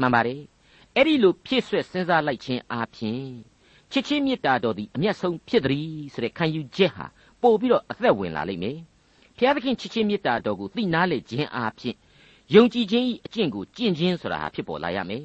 [0.00, 0.40] မှန်ပါတယ်
[0.96, 3.26] အဲ့ဒီလိုဖြည့်ဆွက်စဉ်းစားလိုက်ခြင်းအပြင်
[3.90, 7.06] ချစ်ချင်းမေတ္တာတော်သည်အမျက်ဆုံးဖြစ်သည်ဆိုတဲ့ခံယူချက်ဟာ
[7.42, 8.78] ပို့ပြီးတော့အသက်ဝင်လာလိမ့်မယ်
[9.36, 11.96] ဘုရားသခင်ချစ်ချင်းမေတ္တာတော်ကိုသိနာလေခြင်းအပြင်
[12.54, 15.24] ယုံကြည်ခြင်းဤအကျင့်ကိုကျင့်ခြင်းဆိုတာဟာဖြစ်ပေါ်လာရမယ်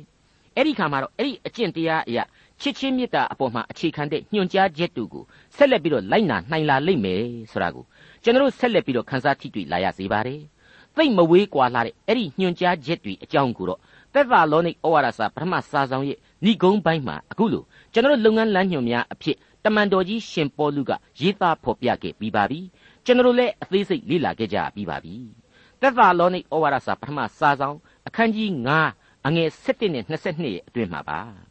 [0.55, 2.23] အဲ့ဒီခါမှာတော့အဲ့ဒီအကျင့်တရားအရာ
[2.61, 5.23] ချစ်ချင်းမေတ္တာအပေါ်မှာအခြေခံတဲ့ညွှန်ကြားချက်တူကို
[5.55, 7.85] ဆက်လက်ပြီးတော့လိုက်နာနိုင်လာလိမ့်မယ်ဆိုတာကို
[8.23, 10.41] ကျွန်တော်ဆက်လက်ပြီးတော့ခန်းစားထိတွေ့လာရစေပါတယ်။
[10.95, 13.79] သိမ့်မဝေးကွာလာတဲ့အဲ့ဒီညွှန်ကြားချက်တွေအကြောင်းကိုတော့
[14.13, 22.59] သက်သာလောနိဩဝါဒစာပထမစာဆောင်ရဲ့ဏိဂုံးပိုင်းမှာအခုလိုကျွန်တော်လုပ်ငန်းလမ်းညွှန်များအဖြစ်တမန်တော်ကြီးရှင်ပေါလုကရေးသားဖော်ပြခဲ့ပြီးပါပြီ။
[23.05, 25.15] ကျွန်တော်လည်းအသေးစိတ်လေ့လာခဲ့ကြပြီးပါပြီ။
[25.81, 28.49] သက်သာလောနိဩဝါဒစာပထမစာဆောင်အခန်းကြီး
[28.89, 31.21] 9အငယ်7နဲ့22ရဲ့အတွင်းမှာပါ။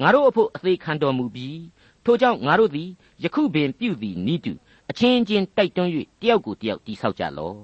[0.00, 1.62] ငါတို့အဖို့အသေးခံတော်မူပြီး
[2.04, 2.88] ထို့ကြောင့်ငါတို့သည်
[3.24, 4.52] ယခုပင်ပြုသည်နိတု
[4.90, 7.58] အချင်းချင်းတိုက်တွန်း၍တယောက်ကိုတယောက်တိဆောက်ကြလော့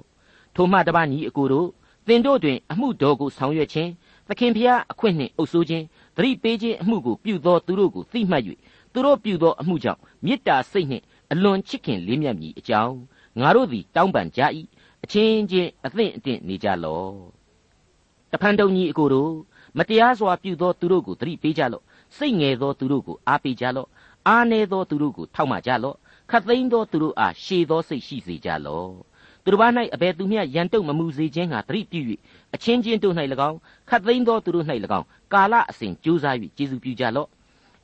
[0.55, 1.69] ထိုမှတပါညီအကိုတို့
[2.07, 3.91] သင်တို့တွင်အမှုတော်ကိုဆောင်ရွက်ခြင်း
[4.29, 5.85] သခင်ဖျားအခွင့်နှင့်အုပ်ဆိုးခြင်း
[6.17, 8.43] သတိပေးခြင်းအမှုကိုပြုသောသူတို့ကိုသိမှတ်၍
[8.93, 12.97] သူတို့ပြုသောအမှုကြောင့်မေတ္တာစိတ်နှင့်အလွန်ချစ်ခင်လေးမြတ်မည်အကြောင်း
[13.41, 14.41] ငါတို့သည်တောင်းပန်ကြ၏
[15.05, 17.15] အချင်းချင်းအသင့်အတင့်နေကြလော့
[18.33, 19.33] တဖန်တုံကြီးအကိုတို့
[19.79, 21.85] မတရားစွာပြုသောသူတို့ကိုသတိပေးကြလော့
[22.17, 23.89] စိတ်ငယ်သောသူတို့ကိုအားပေးကြလော့
[24.29, 25.97] အားနည်းသောသူတို့ကိုထောက်မှကြလော့
[26.31, 28.91] ခတ်သိမ်းသောသူတို့အားရှည်သောစိတ်ရှိစေကြလော့
[29.45, 32.01] သူတို့ဘာ၌အဘယ်သူမျှရန်တုံမမှုစေခြင်းဟာတရိပြု၍
[32.55, 33.15] အချင်းချင်းတို့၌၎
[33.49, 34.67] င်းခတ်သိမ်းသောသူတို့၌၎
[34.99, 37.29] င်းကာလအစဉ်ကြိုးစား၍ကျေးဇူးပြုကြလော့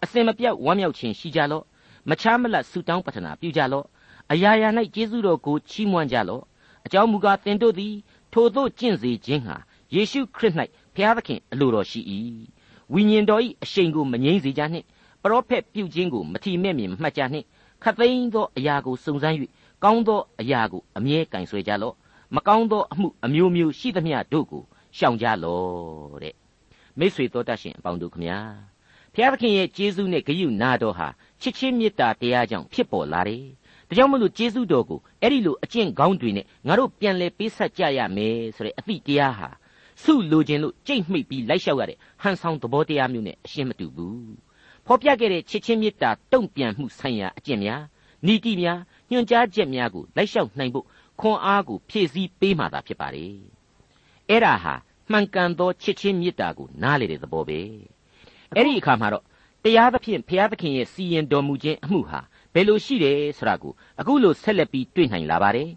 [0.04, 1.64] အစဉ်မပြတ်ဝမ်းမြောက်ခြင်းရှိကြလော့
[2.10, 3.84] မချားမလတ်ဆုတောင်းပတနာပြုကြလော့
[4.32, 6.42] အရာရာ၌ကျေးဇူးတော်ကိုချီးမွမ်းကြလော့
[6.86, 7.94] အကြောင်းမူကားသင်တို့သည်
[8.32, 9.56] ထိုသို့ကျင့်စေခြင်းဟာ
[9.94, 10.54] ယေရှုခရစ်၌
[10.94, 12.00] ဘုရားသခင်အလိုတော်ရှိ၏
[12.94, 14.86] ဝိညာဉ်တော်၏အရှိန်ကိုမငြိမ့်စေကြနှင့်
[15.22, 17.46] ပရောဖက်ပြုခြင်းကိုမထီမဲ့မြင်မှတ်ကြနှင့်
[17.82, 19.36] ခတ်သိမ်းသောအရာကိုစုံစမ်း၍
[19.84, 21.94] ကောင်းသောအရာကိုအမြဲကင်ဆွဲကြလော့
[22.34, 24.62] မကောင်းသောအမှုအမျိုးမျိုးရှိသမျှတို့ကို
[24.96, 26.34] ရှောင်ကြလော့တဲ့
[26.98, 28.38] မိတ်ဆွေတော်တတ်ရှင်အပေါင်းတို့ခမညာ
[29.14, 31.08] ဖျားသခင်ရဲ့ကျေးဇူးနဲ့ဂရုနာတော်ဟာ
[31.40, 33.44] ချစ်ချင်းမေတ္တာတရားကြောင့်ဖြစ်ပေါ်လာတယ်
[33.88, 39.48] ဒါကြောင့်မလို့ကျေးဇူးတော်ကိုအဲ့ဒီလိုအကျင့်ကောင်းတွေနဲ့ငါတို့ပြန်လဲပေးဆက်ကြရမယ်ဆိုတဲ့အသည့်တရားဟာ
[40.02, 44.34] စုလိုခြင်းလို့ကြိတ်မှိတ်ပြီးလိုက်လျှောက်ရတဲ့ဟန်ဆောင်သဘောတရားမျိုးနဲ့အရှင်းမတူဘူး
[44.86, 47.82] ဖော်ပြခဲ့တဲ့ချစ်ချင်းမေတ္တာတုံ့ပြန်မှုဆိုင်ရာအကျင့်များ
[48.32, 48.78] ဤတိများ
[49.10, 50.86] ညွှန်ကြားချက်များကိုလိုက်လျှောက်နိုင်ဖို့
[51.20, 53.26] ခွန်အားကိုဖြည့်ဆည်းပေးမှသာဖြစ်ပါလေ
[54.28, 54.74] အဲ့ဒါဟာ
[55.10, 57.60] မှန်ကန်သောချစ်ချင်းမေတ္တာကိုနားလေတဲ့သဘောပဲ
[58.54, 59.24] အဲ့ဒီအခါမှာတော့
[59.64, 62.20] တရားသဖြင့်ဘုရားသခင်ရဲ့စီရင်တော်မူခြင်းအမှုဟာ
[62.54, 65.70] ဘယ်လိုရှိတယ်ဆိုတာကိုအခုလိုဆက်လက်ပြီးတွေ့နိုင်လာပါတယ်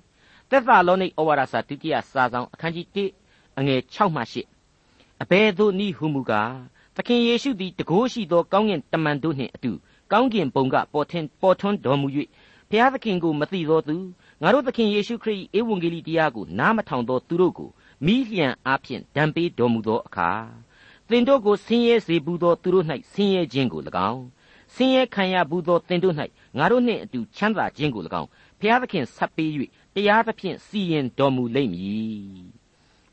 [0.50, 3.19] သက်သာလောနိဩဝါဒစာဒုတိယစာဆောင်အခန်းကြီး1
[3.60, 4.22] အငယ်6မှ
[4.72, 6.54] 8အဘယ်သို့နည်းဟုမူကား
[6.96, 9.72] သခင်ယေရှုသည်တကိုးရှိသောကောင်းကင်တမန်တို့နှင့်အတူ
[10.12, 12.08] ကောင်းကင်ဘုံကပေါ်ထင်ပေါ်ထွန်းတော်မူ၍
[12.70, 13.96] ဘုရားသခင်ကိုမသိသောသူ
[14.42, 17.70] ငါတို့သခင်ယေရှုခရစ်၏ဧဝံဂေလိတရားကိုနားမထောင်သောသူတို့ကို
[18.06, 20.30] မိလျံအားဖြင့်ဒဏ်ပေးတော်မူသောအခါ
[21.10, 24.24] သင်တို့ကိုဆင်းရဲစေဘူးသောသူတို့၌ဆင်းရဲခြင်းကို၎င်း
[24.76, 26.16] ဆင်းရဲခံရဘူးသောသင်တို့၌
[26.58, 29.50] ငါတို့နှင့်အတူချမ်းသာခြင်းကို၎င်းဘုရားသခင်ဆက်ပေး၍
[29.96, 32.59] တရားသဖြင့်စီရင်တော်မူလိမ့်မည်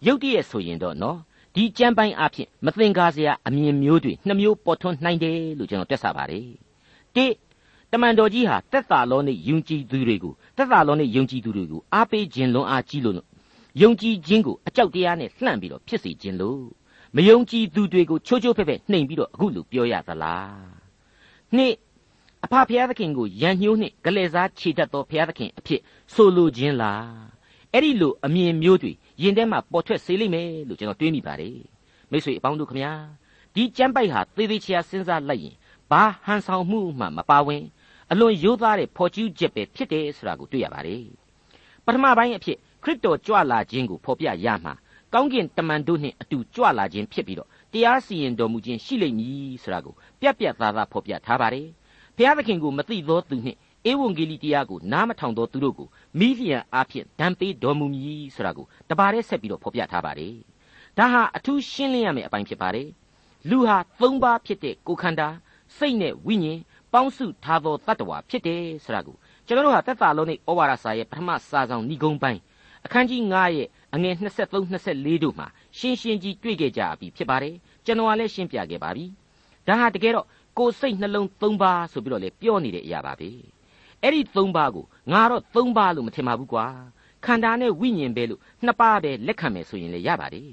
[0.06, 1.18] ရုတ်တရက်ဆိုရင်တော့နော်
[1.54, 6.48] ဒီကြမ်းပိုင်းအဖြစ်မသင်္ကာစရာအမြင်မျိုးတွေနှစ်မျိုးပေါ်ထွန်းနိုင်တယ်လို့ကျွန်တော်တွက်ဆပါတယ်။
[7.14, 7.26] တိ
[7.92, 13.16] တမန်တော်ကြီးဟာတက်တာလောနဲ့ယုံကြည်သူတွေကိုတက်တာလောနဲ့ယုံကြည်သူတွေကိုအားပေးခြင်းလွန်အားကြီးလို့
[13.82, 16.62] ယုံကြည်ခြင်းကိုအကြောက်တရားနဲ့လှန့်ပြီးတော့ဖြစ်စေခြင်းလို့
[17.16, 20.54] မယုံကြည်သူတွေကိုချိုးချိုးဖက်ဖက်နှိမ်ပြီးတော့အခုလိုပြောရသလား။
[21.56, 21.74] နှစ်
[22.44, 25.80] အဖဖျားသခင်ကိုရန်ညှိုးနှင့်ဂလဲစားခြေတတ်သောဖျားသခင်အဖြစ်
[26.14, 27.36] ဆိုလိုခြင်းလား
[27.72, 31.58] အဲ့ဒီလိုအမြင်မျိုးတွေ ရင်ထဲမှာပေါ်ထွက်စေလိမ့်မယ်လို့ကျွန်တော်တွေးမိပါတယ်
[32.10, 32.92] မိတ်ဆွေအပေါင်းတို့ခမညာ
[33.54, 35.54] ဒီကျမ်းပိုက်ဟာသေသေးချာစဉ်းစားလိုက်ရင်
[35.90, 37.64] ဘာဟန်ဆောင်မှုမှမပါဝင်
[38.10, 41.04] အလွန်ရိုးသားတဲ့ဖော်ကျူးချက်ပဲဖြစ်တယ်ဆိုတာကိုတွေ့ရပါတယ်
[41.84, 44.74] ပထမပိုင်းအဖြစ်ခရစ်တော်ကြွလာခြင်းကိုဖော်ပြရမှာ
[45.12, 51.68] ကောင်းကင်တမန်တို့နှင့်အတူကြွလာခြင်းဖြစ်ပြီးတော့တတရားစီရင်တော်မူခြင်းရှိလိမ့်မည်ဆိုတာကိုပြက်ပြက်သားသားဖော်ပြထားပါတယ်
[52.16, 53.58] ဘုရားသခင်ကိုမသိသောသူနှင့်
[53.90, 60.34] ဧဝံဂေလိတရားကိုနားမထောင်သောသူတို့ကိုမိလျံအားဖြင့်ဒဏ်ပေးတော်မူမည်ဆိုတာကိုတပါးတည်းဆက်ပြီးတော့ဖော်ပြထားပါတယ်
[60.98, 62.88] ဒါဟာအထူးရှင်းလင်းရမယ့်အပိုင်းဖြစ်ပါတယ်
[63.50, 65.28] လူဟာသုံးပါးဖြစ်တဲ့ကိုယ်ခန္ဓာ
[65.76, 66.60] စိတ်နဲ့ဝိညာဉ်
[66.92, 72.40] ပေါင်းစုထားသောတတ္တဝါဖြစ်တယ်ဆိုတာကိုကျွန်တော်တို့ဟာသက်သာလုံးနဲ့ဩဝါဒစာရဲ့ပထမစာဆောင်ဏိဂုံးပိုင်း
[72.84, 75.46] အခန်းကြီး9ရဲ့အငယ်23 24တို့မှာ
[75.78, 79.04] ရှင်းရှင်းကြီးတွေ့ခဲ့ကြပြီဖြစ်ပါတယ်ကျွန်တော်ကလည်းရှင်းပြခဲ့ပါပြီ
[79.66, 80.26] ဒါဟာတကယ်တော့
[80.58, 83.30] ကိုယ်စိတ်နှလုံးသုံးပါးဆိုပြီးတော့လေပြောနေတဲ့အရာပါပဲ
[84.02, 86.66] အဲ့ဒီသုံးပါးကိုငါတော့သုံးပါးလို့မထင်ပါဘူးကွာ
[87.24, 90.50] ခန္ဓာနဲ့ဝိညာဉ်ပဲလို့နှစ်ပါးပဲလက်ခံမယ်ဆိုရင်လည်းရပါတယ်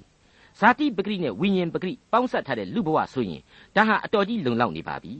[0.59, 3.41] ဇာတိပဂရိနဲ့ဝိညာဉ်ပဂရိပေါင်းစပ်ထားတဲ့လူဘဝဆိုရင်
[3.75, 5.13] ဒါဟာအတော်ကြီးလုံလောက်နေပါပြီ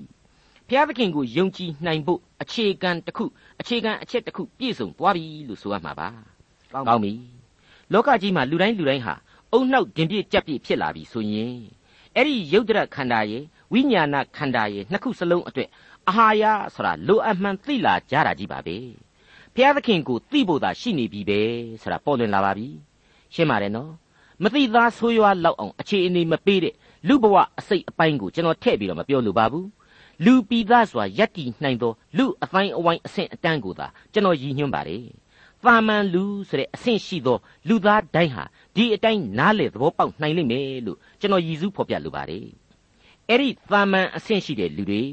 [0.68, 3.26] ဘုရားသခင်ကိုယုံကြည်နိုင်ဖို့အခြေခံတစ်ခု
[3.62, 6.10] အခြေခံအချက်တစ်ခုပြည့်စုံသွားပြီလို့ဆိုရမှာပါ
[6.88, 7.14] ကောင်းပြီ
[7.94, 9.16] လောကကြီးမှာလူတိုင်းလူတိုင်းဟာ
[9.52, 11.58] အုံနှောက်တင်ပြကြက်ပြဖြစ်လာပြီဆိုရင်
[12.16, 15.70] အဲ့ဒီယုတ်တရခန္ဓာရဲ့ဝိညာဏခန္ဓာရဲ့နှစ်ခုစလုံးအတွက်
[16.10, 16.44] အာဟာရ
[16.76, 18.78] ဆိုတာလိုအပ်မှန်သိလာကြတာကြီးပါပဲ
[19.54, 21.42] ဘုရားသခင်ကိုသိဖို့သာရှိနေပြီပဲ
[21.82, 22.68] ဆိုတာပေါ်လွင်လာပါပြီ
[23.34, 23.92] ရှင်းပါတယ်နော်
[24.44, 26.74] မသိသားဆိုးရွားလောက်အောင်အခြေအနေမပေးတဲ့
[27.08, 29.68] လူဘဝအစိတ်အပိုင်းကိုကျွန်တော်ထည့်ပြီးတော့မပြောလိုပါဘူး
[30.26, 35.06] လူပိသားစွာယက်တီနိုင်သောလူအတိုင်းအဝိုင်းအဆင့်အတန်းကိုသာကျွန်တော်ရည်ညွှန်းပါတယ်
[35.64, 37.38] သာမန်လူဆိုတဲ့အဆင့်ရှိသော
[37.68, 38.44] လူသားတိုင်းဟာ
[38.76, 42.46] ဒီအတိုင်းနားလေသဘောပေါက်နိုင်လိမ့်မယ်လို့ကျွန်တော်ရည်စူးဖော်ပြလိုပါတယ်
[43.30, 45.04] အဲ့ဒီသာမန်အဆင့်ရှိတဲ့လူတွေ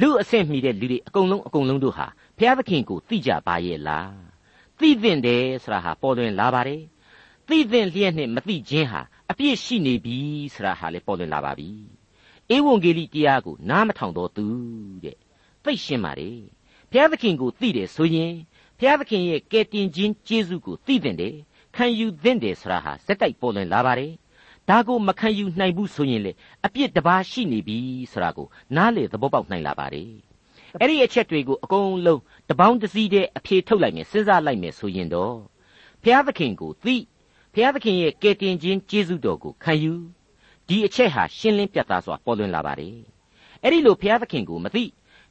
[0.00, 2.06] လူအဆင့်မီတဲ့လူတွေအကုန်လုံးအကုန်လုံးတို့ဟာ
[2.38, 4.12] ဘုရားသခင်ကိုသိကြပါရဲ့လား
[4.78, 6.82] သိသင့်တယ်ဆိုတာဟာပေါ်လွင်လာပါတယ်
[7.48, 10.18] သိသင့်လျက်နဲ့မသိခြင်းဟာအပြစ်ရှိနေပြီ
[10.54, 11.70] ဆိုတာဟာလည်းပေါ်လွင်လာပါပြီ
[12.54, 14.46] ဧဝံဂေလိတရားကိုနားမထောင်တော့သူ
[15.04, 15.16] တဲ့
[15.64, 16.30] သိရှင်းပါလေ
[16.90, 18.34] ဘုရားသခင်ကိုသိတယ်ဆိုရင်
[18.78, 21.34] ဘုရားသခင်ရဲ့ကယ်တင်ခြင်းကျေးဇူးကိုသိသင့်တယ်
[21.76, 24.12] ခံယူသင့်တယ်ဆိုတာဟာစက်တိုက်ပေါ်လွင်လာပါတယ်
[24.68, 26.32] ဒါကိုမခံယူနိုင်ဘူးဆိုရင်လေ
[26.66, 27.78] အပြစ်တပါးရှိနေပြီ
[28.12, 30.12] ဆိုတာကိုနားလေသဘောပေါက်နိုင်လာပါတယ်
[30.80, 35.36] အဲ့ဒီအချက်တွေကိုအကုန်လုံးတပေါင်းတစည်းတဲ့အဖြေထုတ်လိုက်မယ်စဉ်းစားလိုက်မယ်ဆိုရင်တော့
[36.02, 36.96] ဘုရားသခင်ကိုသိ
[37.54, 39.94] ဘုရားသခင်ရဲ့ကယ်တင်ခြင်းကျေးဇူးတော်ကိုခံယူ
[40.68, 42.96] ဒီအချက်ဟာရှင်းလင်းပြတ်သားစွာပေါ်လွင်လာပါတယ်
[43.62, 44.84] အဲ့ဒီလိုဘုရားသခင်ကိုမသိ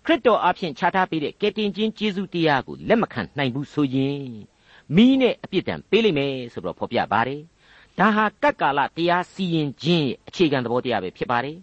[0.05, 4.27] ခရစ်တော်အဖင်ခြားထားပေးတဲ့ကယ်တင်ခြင်းကျေးဇူးတရားကိုလက်မခံနိုင်ဘူးဆိုရင်
[4.95, 7.41] မိနဲ့အပြစ်ဒဏ်ပေးလိမ့်မယ်ဆိုတော့ဖော်ပြပါတယ်
[7.99, 11.57] ဒါဟာကပ်ကာလတရားစီရင်ခြင်းရဲ့အခြေခံသဘောတရားပဲဖြစ်ပါတယ်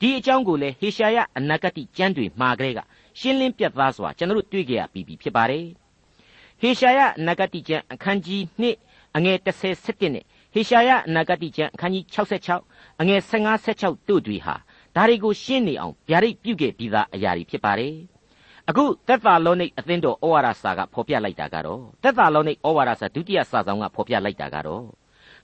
[0.00, 2.80] ဒီအကြောင်းကိုလည်းဟေရှာယအနာဂတိကျမ်းတွေမှာကလေးက
[3.18, 5.64] ရှင်းလင်းပြတ်သားစွာကျွန်တော်တို့တွေ့ကြရပြီးပြီဖြစ်ပါတယ်
[6.60, 10.24] ဟေရှာယအနာဂတိကျမ်းအခန်းကြီး2အငယ်30 17နဲ့
[10.54, 14.54] ဟေရှာယအနာဂတိကျမ်းအခန်းကြီး66အငယ်15 16တို့တွေဟာ
[14.96, 17.94] ဒါတွေကိုရှင်းနေအောင်ဗျာဒိတ်ပြုခဲ့ပြီးသားအရာတွေဖြစ်ပါတယ်
[18.68, 24.84] အခုသက်သာလောနိတ်အသင်းတော်ဩဝါဒစာကဖော်ပြလိုက်တာကတော့သက်သာလောနိတ်ဩဝါဒစာဒုတိယစာဆောင်ကဖော်ပြလိုက်တာကတော့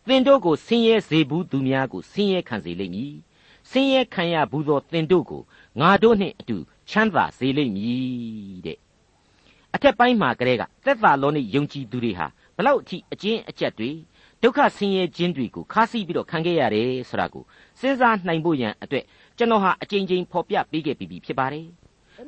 [0.09, 3.15] သင်တို့ကိုဆင်းရဲစေဘူးသူများကိုဆင်းရဲခံစေလိမ့်မည်
[3.71, 5.43] ဆင်းရဲခံရဘူးသောသင်တို့ကို
[5.81, 6.57] ငါတို့နှင့်အတူ
[6.91, 8.79] ချမ်းသာစေလိမ့်မည်တဲ့
[9.75, 13.91] အထက်ပိုင်းမှာကလေးကသက်သာလောနိတ်ယုံကြည်သူတွေဟာဘလောက်အထိအကျဉ်းအကျက်တွေ
[14.43, 17.45] ဒုက္ခဆင်းရဲခြင်းတွေကိုခါးစီးပြီးတော့ခံခဲ့ရတယ်ဆိုတာကို
[17.81, 19.05] စဉ်းစားနိုင်ဖို့ရန်အတွက်
[19.39, 21.67] ကျွန်တော်ဟာအကြိမ်ကြိမ်ဖော်ပြပေးခဲ့ပြီးဖြစ်ပါတယ်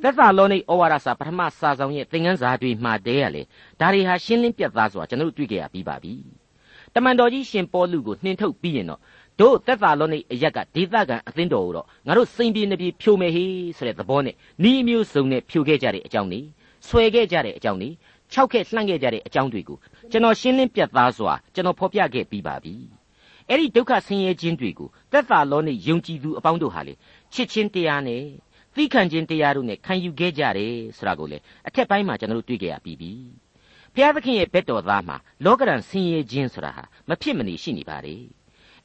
[0.03, 3.43] သက်သာလောနိဩဝါဒစာပထမစာဆောင်ရဲ့သင်ခန်းစာတွေမှာတည်းရလေ
[3.81, 6.15] ဒါတွေဟာရှင်းလင်းပြတ်သားစွာကျွန်တော်တို့တွေ့ကြရပြီးပါပြီ
[6.97, 9.01] တမန်တော်ကြီးရှင်ပေါလုကိုနှင်ထုတ်ပြီးရင်တော့
[9.41, 14.35] တို့သက်သာလောနိအရက်ကဒေသခံအသင်းတော်ကိုတော့ငါတို့စိန်ပြေနေပြေဖြိုမယ်ဟေးဆိုတဲ့သဘောနဲ့
[14.71, 16.41] ဤမျိုးစုံနဲ့ဖြိုခဲ့ကြတဲ့အကြောင်းတွေ
[16.89, 17.91] ဆွဲခဲ့ကြတဲ့အကြောင်းတွေ
[18.33, 19.79] ခြောက်ခဲ့လှန့်ခဲ့ကြတဲ့အကြောင်းတွေကို
[20.11, 22.75] ကျွန်တော်ရှင်းလင်းပြတ်သားစွာကျွန်တော်ဖော်ပြခဲ့ပြီးပါပြီ
[23.49, 26.95] အဲ့ဒီဒုက္ခဆင်းရဲခြင်းတွေကိုသက်သာလောနိယုံကြည်သူအပေါင်းတို့ဟာလေ
[27.33, 28.23] ချစ်ချင်းတရားနဲ့
[28.75, 33.13] သီးခံခြင်းတရားတို့နဲ့ခံယူခဲ့ကြတယ်ဆိုတာကိုလေအထက်ပိုင်းမှာကျွန်တော်တို့တွေ့ကြရပြီးပြီ
[33.97, 38.17] ဘုရားသခင်ရဲ့ဘက်တော်သားမှာလောကရန်ဆင်းရဲခြင်းဆိုတာဟာမဖြစ်မနေရှိနေပါလေ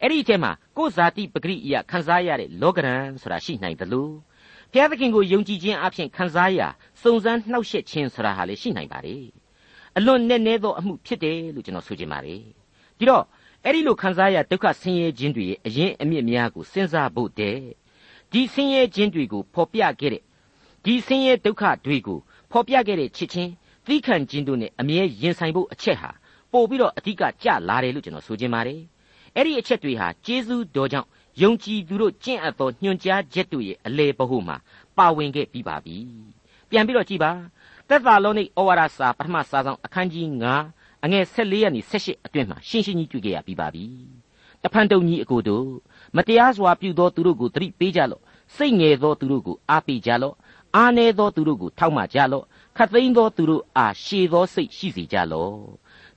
[0.02, 4.14] အဲ့ဒီအထက်မှာကိုယ်ဇာတိပဂရိယခံစားရတဲ့လောကရန်ဆိုတာရှိနိုင်တယ်လို့
[4.72, 6.62] ဘုရားသခင်ကိုယုံကြည်ခြင်းအပြင်ခံစားရ
[7.02, 9.18] စုံစမ်းနှောက်ယှက်ခြင်းဆိုတာဟာလေရှိနိုင်ပါလေ
[9.98, 12.42] အလွန်နဲ့နဲသောအမှုဖြစ်တယ်လို့ကျွန်တော်ဆိုချင်ပါတယ်
[12.98, 13.24] ဒီတော့
[13.66, 17.58] အဲ့ဒီလိုခံစားရဒုက္ခဆင်းရဲခြင်းတွေရဲ့အရင်အမြင့်များကိုစဉ်းစားဖို့တဲ့
[18.32, 20.24] ဒီဆင်းရဲခြင်းတွေကိုဖော်ပြခဲ့တဲ့
[20.86, 22.20] ဒီဆင်းရဲဒုက္ခတွေကို
[22.52, 23.52] ဖော်ပြခဲ့တဲ့ချစ်ချင်း
[23.88, 26.12] သီးခံခြင်းတို့နဲ့အမြဲရင်ဆိုင်ဖို့အချက်ဟာ
[26.52, 28.82] ပို့ပြီးတော့အဓိကကြလာတယ်လို့ကျွန်တော်ဆိုချင်ပါတယ်
[29.36, 31.08] အဲ့ဒီအချက်တွေဟာကျေးဇူးတော်ကြောင့်
[31.42, 34.58] ယုံကြည်သူတို့ကျင့်အပ်သောညွှန်ကြားချက်တို့ရဲ့အလေပဟုမှာ
[34.98, 35.98] ပါဝင်ခဲ့ပြီးပါပြီ
[36.70, 37.32] ပြန်ပြီးတော့ကြည်ပါ
[37.90, 40.26] သက်သာလောနိဩဝါဒစာပထမစာဆောင်အခန်းကြီး
[40.68, 43.86] 9အငယ်14ရက်နေ18အတွင်းမှာရှင်းရှင်းကြီးတွေ့ကြရပြီးပါပြီ
[44.64, 45.68] တဖန်တုံကြီးအကိုတို့
[46.16, 48.22] မတရားစွာပြုသောသူတို့ကိုသတိပေးကြလော့
[48.56, 50.36] စိတ်ငယ်သောသူတို့ကိုအားပေးကြလော့
[50.76, 52.46] အားနည်းသောသူတို့ကိုထောက်မှကြလော့
[52.78, 55.56] ခတ်သိမ်းသောသူတို့အားရှည်သောစိတ်ရှိစေကြလော့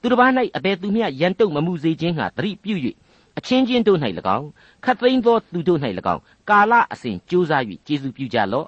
[0.01, 2.75] သူတစ်ပါး၌အဘယ်သူမျှရန်တုံမမှုစေခြင်းဟာသတိပြု၍
[3.39, 3.99] အချင်းချင်းတို့၌၎
[4.37, 4.49] င်း
[4.85, 5.81] ခတ်သိမ်းသောသူတို့၌၎
[6.15, 8.67] င်းကာလအစဉ်ကြိုးစား၍ကျေးဇူးပြုကြလော့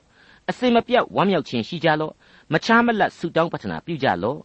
[0.51, 2.13] အစင်မပြတ်ဝမ်းမြောက်ခြင်းရှိကြလော့
[2.53, 4.39] မချားမလတ်ဆုတောင်းပတနာပြုကြလော့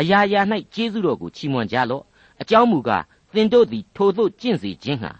[0.00, 0.40] အရာရာ၌
[0.74, 2.02] ကျေးဇူးတော်ကိုချီးမွမ်းကြလော့
[2.42, 3.04] အကြောင်းမူကား
[3.34, 5.12] သင်တို့သည်ထိုသို့ကျင့်စေခြင်းဟာ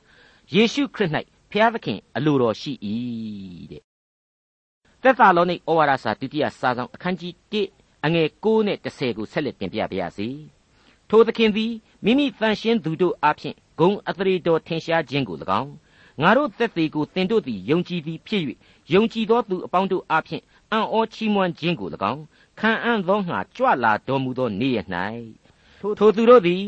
[0.55, 1.11] ယေရှုခရစ်၌
[1.51, 2.73] ဖျားသခင်အလိုတော်ရှိ၏
[3.71, 3.83] တဲ့
[5.03, 10.29] သက်သာလောနိဩဝါဒစာဒုတိယစာဆောင်အခန်းကြီး1အငယ်9နဲ့10ကိုဆက်လက်တင်ပြပါရစေ
[11.09, 11.73] ထိုသခင်သည်
[12.05, 15.73] မိမိတန်ရှင်းသူတို့အားဖြင့်ဂုံအသရေတော်ထင်ရှားခြင်းကို၎င်း
[16.23, 18.43] ငါတို့သက်သေးကိုသင်တို့သည်ယုံကြည်သည်ဖြစ်၍
[18.93, 22.23] ယုံကြည်သောသူအပေါင်းတို့အားဖြင့်အံ့ဩချီးမွမ်းခြင်းကို၎င်း
[22.61, 24.79] ခံအံ့သောငါကြွလာတော်မူသောနေ့ရ၌
[25.99, 26.65] ထိုသူတို့သည်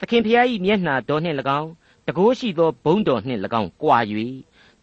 [0.00, 1.70] သခင်ဖျား၏မျက်နှာတော်နှင့်၎င်း
[2.06, 3.98] တကိုးရှိသောဘုံတော်နှင့်၎င်းကြွာ၍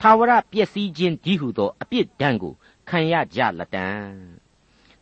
[0.02, 2.54] သာဝရပျက်စီးခြင်းဒီဟုသောအပြစ်ဒဏ်ကို
[2.90, 3.88] ခံရကြလတံ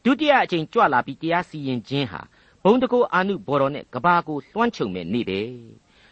[0.04, 2.22] ဒုတိယအကြိမ်ကြွလာပြီးတရားစီရင်ခြင်းဟာ
[2.64, 5.42] ဘုံတကိုးအာနုဘော်တော်နဲ့ကဘာကိုလွှမ်းခြုံမဲ့နေ့ပဲ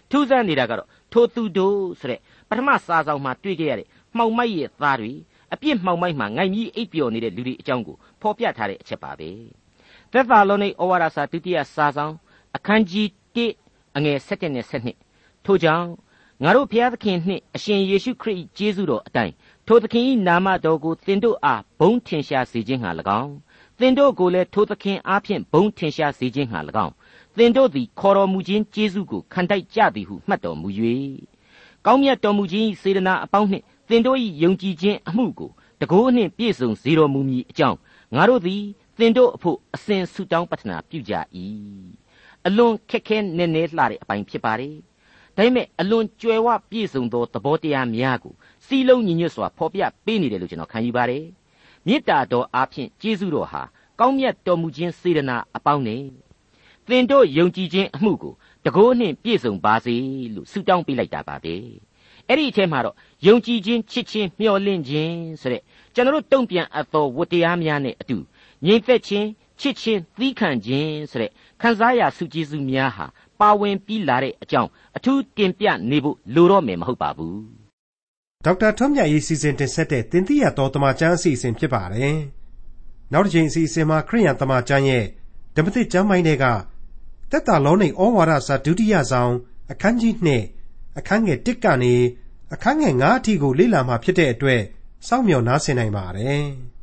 [0.09, 5.11] ထူးဆန်းနေတာကတော့ထိုသူတို့ဆိုတဲ့ပထမစာဆောင်မှာတွေ့ကြရတဲ့မှောင်မိုက်ရဲ့သားတွေ
[5.53, 9.29] အပြစ်မှောင်မိုက်မှာငိုင်ကြီးအိပ်ပျော်နေတဲ့လူတွေအကြောင်းကိုဖော်ပြထားတဲ့အချက်ပါပဲ
[10.11, 12.13] သက်သာလုံးនៃဩဝါဒစာဒုတိယစာဆောင်
[12.55, 14.65] အခန်းကြီး1အငယ်7နဲ့
[15.05, 15.89] 7ထို့ကြောင့်
[16.43, 19.33] ငါတို့ဘုရားသခင်နှင့်အရှင်ယေရှုခရစ်ကျေးဇူးတော်အတိုင်း
[19.71, 22.89] ထိုသခင်၏နာမတော်ကိုသင်တို့အားဘုံထင်ရှားစေခြင်းဟာ၎
[23.21, 23.33] င်း
[23.79, 26.93] သင်တို့ကိုလည်းထိုသခင်အားဖြင့်ဘုံထင်ရှားစေခြင်းဟာ၎င်း
[27.37, 30.67] သင်တို့သည်ခေါ်တော်မူခြင်းကျေးဇူးကိုခံတိုက်ကြသည်ဟုမှတ်တော်မူ၍
[31.85, 35.49] ကောင်းမြတ်တော်မူခြင်းစေတနာအပေါင်းနှင့်သင်တို့၏ယုံကြည်ခြင်းအမှုကို
[35.81, 37.77] တကိုးနှင့်ပြည့်စုံစေတော်မူမည်အကြောင်း
[38.15, 38.63] ငါတို့သည်
[38.99, 41.13] သင်တို့အဖို့အစဉ်ဆုတောင်းပတနာပြုကြ၏
[42.47, 44.75] အလွန်ခက်ခဲနက်နဲလှတဲ့အပိုင်းဖြစ်ပါတယ်
[45.39, 48.33] ဒါပေမဲ့အလွန်ကြွယ်ဝပြည့်စုံသောသဘောတရားများကို
[48.65, 51.25] စီလုံးညီညွတ်စွာဖော်ပြပေးနေတယ်လို့ကျွန်တော်ခံယူပါတယ်
[51.85, 53.61] မေတ္တာတော်အားဖြင့်ကျေးဇူးတော်ဟာ
[53.99, 56.03] ကောင်းမြတ်တော်မူခြင်းစေတနာအပေါင်းနဲ့
[56.87, 58.33] သင်တို့ယုံကြည်ခြင်းအမှုကို
[58.65, 59.95] တကိုးနှင့်ပြည့်စုံပါစေ
[60.33, 61.55] လို့ဆုတောင်းပေးလိုက်တာပါပဲ
[62.27, 62.95] အဲ့ဒီအထက်မှာတော့
[63.27, 65.61] ယုံကြည်ခြင်းချစ်ခြင်းမျှော်လင့်ခြင်းဆိုတဲ့
[65.93, 68.17] ကျွန်တော်တို့တုံ့ပြန်အပ်သောဝတ္တရားများနဲ့အတူ
[68.65, 69.27] ငြိမ်သက်ခြင်း
[69.59, 73.05] ချစ်ခြင်းသီးခံခြင်းဆိုတဲ့ခံစားရစုကျေးဇူးများဟာ
[73.39, 77.37] ပါဝင်ပြီးလာတဲ့အကြောင်းအထူးတင်ပြနေဖို့လိုတော့မယ်မဟုတ်ပါဘူး
[78.45, 82.17] ဒေါက်တာထွန်းမြတ်ရေးစီစဉ်တင်ဆက်တဲ့တင်ပြရတော်တမချန်းအစီအစဉ်ဖြစ်ပါတယ်
[83.11, 85.05] နောက်တစ်ချိန်အစီအစဉ်မှာခရိယန်တမချန်းရဲ့
[85.55, 86.45] ဓမ္မသစ်ကျမ်းပိုင်းတွေက
[87.31, 89.33] တက်တာလုံးနေဩဝါဒစာဒုတိယဆောင်
[89.71, 90.13] အခန်းကြီး
[90.57, 91.95] 2အခန်းငယ်1ကနေ
[92.53, 94.61] အခန်းငယ်9အထိကိုလေ့လာမှာဖြစ်တဲ့အတွက်
[95.07, 96.45] စောင့်မျှော်နားဆင်နိုင်ပါတယ်။